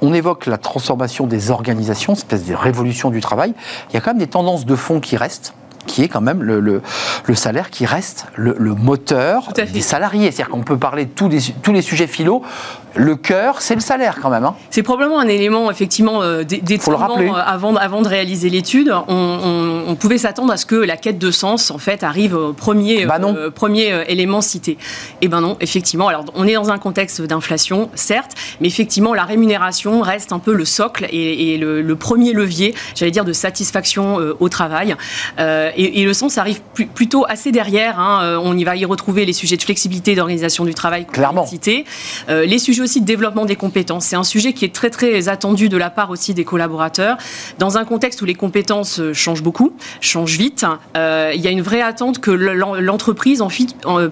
[0.02, 3.54] on évoque la transformation des organisations, espèce de révolution du travail.
[3.89, 5.54] Il y a quand même des tendances de fond qui restent
[5.86, 10.32] qui est quand même le, le, salaire qui reste le, moteur des salariés.
[10.32, 12.41] C'est-à-dire qu'on peut parler de tous les, tous les sujets philo,
[12.96, 14.46] le cœur, c'est le salaire quand même.
[14.46, 14.56] Hein.
[14.70, 18.93] C'est probablement un élément effectivement euh, déterminant euh, avant, avant de réaliser l'étude.
[19.08, 23.06] On, pouvait s'attendre à ce que la quête de sens en fait arrive au premier,
[23.06, 24.74] bah euh, premier élément cité.
[24.74, 24.78] Et
[25.22, 26.08] eh ben non, effectivement.
[26.10, 30.54] Alors on est dans un contexte d'inflation, certes, mais effectivement la rémunération reste un peu
[30.54, 34.96] le socle et, le, premier levier, j'allais dire, de satisfaction au travail.
[35.39, 36.62] et, le sens arrive
[36.93, 38.00] plutôt assez derrière.
[38.00, 38.39] Hein.
[38.43, 41.46] On y va y retrouver les sujets de flexibilité, d'organisation du travail, clairement.
[41.46, 41.86] Cité.
[42.28, 44.05] les sujets aussi développement des compétences.
[44.05, 47.17] C'est un sujet qui est très très attendu de la part aussi des collaborateurs.
[47.57, 50.65] Dans un contexte où les compétences euh, changent beaucoup, changent vite,
[50.95, 53.43] euh, il y a une vraie attente que l'entreprise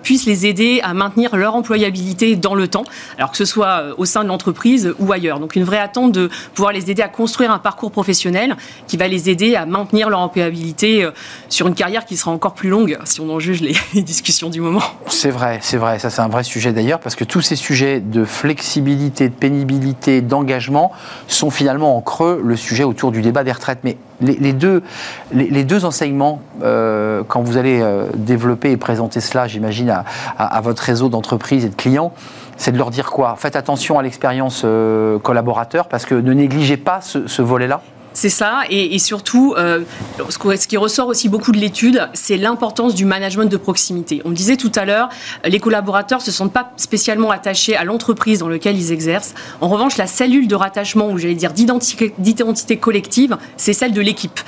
[0.01, 2.84] puisse les aider à maintenir leur employabilité dans le temps,
[3.17, 5.39] alors que ce soit euh, au sein de l'entreprise ou ailleurs.
[5.39, 8.57] Donc une vraie attente de pouvoir les aider à construire un parcours professionnel
[8.88, 11.07] qui va les aider à maintenir leur employabilité
[11.47, 13.61] sur une carrière qui sera encore plus longue, si on en juge
[13.93, 14.82] les discussions du moment.
[15.07, 15.99] C'est vrai, c'est vrai.
[15.99, 19.34] Ça, c'est un vrai sujet d'ailleurs, parce que tous ces sujets de flexibilité flexibilité, de
[19.34, 20.93] pénibilité, d'engagement
[21.28, 23.80] sont finalement en creux le sujet autour du débat des retraites.
[23.84, 29.93] Mais les, deux, enseignements, euh, quand vous allez euh, développer et présenter cela, j'imagine,
[30.38, 32.14] à, votre réseau d'entreprises et de clients,
[32.55, 33.36] c'est de leur dire quoi?
[33.38, 37.82] Faites attention à l'expérience euh, collaborateur parce que ne négligez pas ce volet-là.
[38.14, 39.84] C'est ça, et, surtout, euh,
[40.30, 44.22] ce qui ressort aussi beaucoup de l'étude, c'est l'importance du management de proximité.
[44.24, 45.09] On disait tout à l'heure,
[45.43, 49.34] les collaborateurs ne se sentent pas spécialement attachés à l'entreprise dans laquelle ils exercent.
[49.61, 54.39] En revanche, la cellule de rattachement, ou j'allais dire d'identité collective, c'est celle de l'équipe.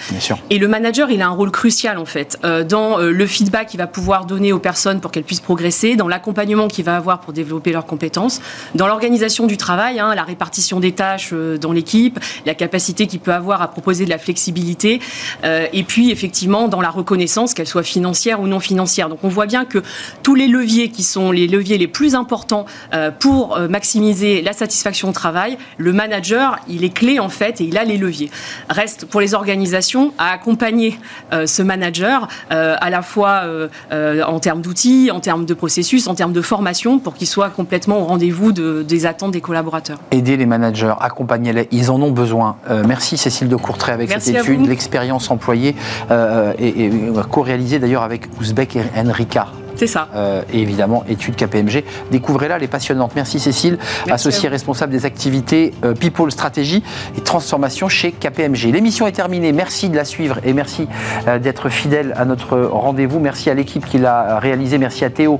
[0.50, 3.70] Et le manager, il a un rôle crucial en fait, euh, dans euh, le feedback
[3.70, 7.20] qu'il va pouvoir donner aux personnes pour qu'elles puissent progresser, dans l'accompagnement qu'il va avoir
[7.20, 8.42] pour développer leurs compétences,
[8.76, 13.34] dans l'organisation du travail, hein, la répartition des tâches dans l'équipe, la capacité qu'il peut
[13.34, 15.00] avoir à proposer de la flexibilité,
[15.44, 19.10] euh, et puis effectivement dans la reconnaissance, qu'elle soit financière ou non financière.
[19.10, 19.82] Donc on voit bien que
[20.24, 24.54] tous les leviers qui sont les leviers les plus importants euh, pour euh, maximiser la
[24.54, 28.32] satisfaction au travail, le manager, il est clé en fait et il a les leviers.
[28.70, 31.00] Reste pour les organisations à accompagner
[31.46, 33.44] ce manager à la fois
[33.92, 38.00] en termes d'outils, en termes de processus, en termes de formation pour qu'il soit complètement
[38.00, 40.00] au rendez-vous de, des attentes des collaborateurs.
[40.12, 42.58] Aider les managers, accompagner-les, ils en ont besoin.
[42.88, 45.76] merci Cécile de Courtrai avec cette étude, l'expérience employée,
[46.12, 46.92] euh, et, et
[47.30, 49.48] co-réalisée d'ailleurs avec Ouzbek et Enrica.
[49.76, 50.08] C'est ça.
[50.16, 51.84] Euh, et évidemment, études KPMG.
[52.12, 53.12] Découvrez-la, elle est passionnante.
[53.16, 53.78] Merci Cécile,
[54.10, 56.82] associée responsable des activités euh, People Stratégie
[57.18, 58.72] et Transformation chez KPMG.
[58.72, 59.52] L'émission est terminée.
[59.52, 60.88] Merci de la suivre et merci
[61.28, 63.20] euh, d'être fidèle à notre rendez-vous.
[63.20, 64.78] Merci à l'équipe qui l'a réalisé.
[64.78, 65.40] Merci à Théo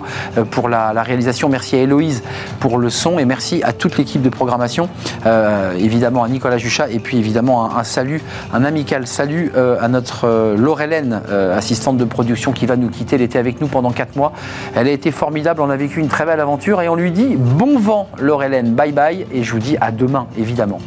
[0.52, 1.50] pour la, réalisation.
[1.50, 2.24] Merci à Héloïse
[2.60, 4.90] pour le son et merci à toute l'équipe de programmation.
[5.78, 8.22] évidemment à Nicolas Juchat et puis évidemment un, salut,
[8.54, 11.22] un amical salut à notre Laurelène,
[11.56, 13.16] assistante de production qui va nous quitter.
[13.16, 14.25] Elle était avec nous pendant 4 mois.
[14.76, 17.36] Elle a été formidable, on a vécu une très belle aventure et on lui dit
[17.36, 20.80] bon vent Laure Bye bye et je vous dis à demain évidemment.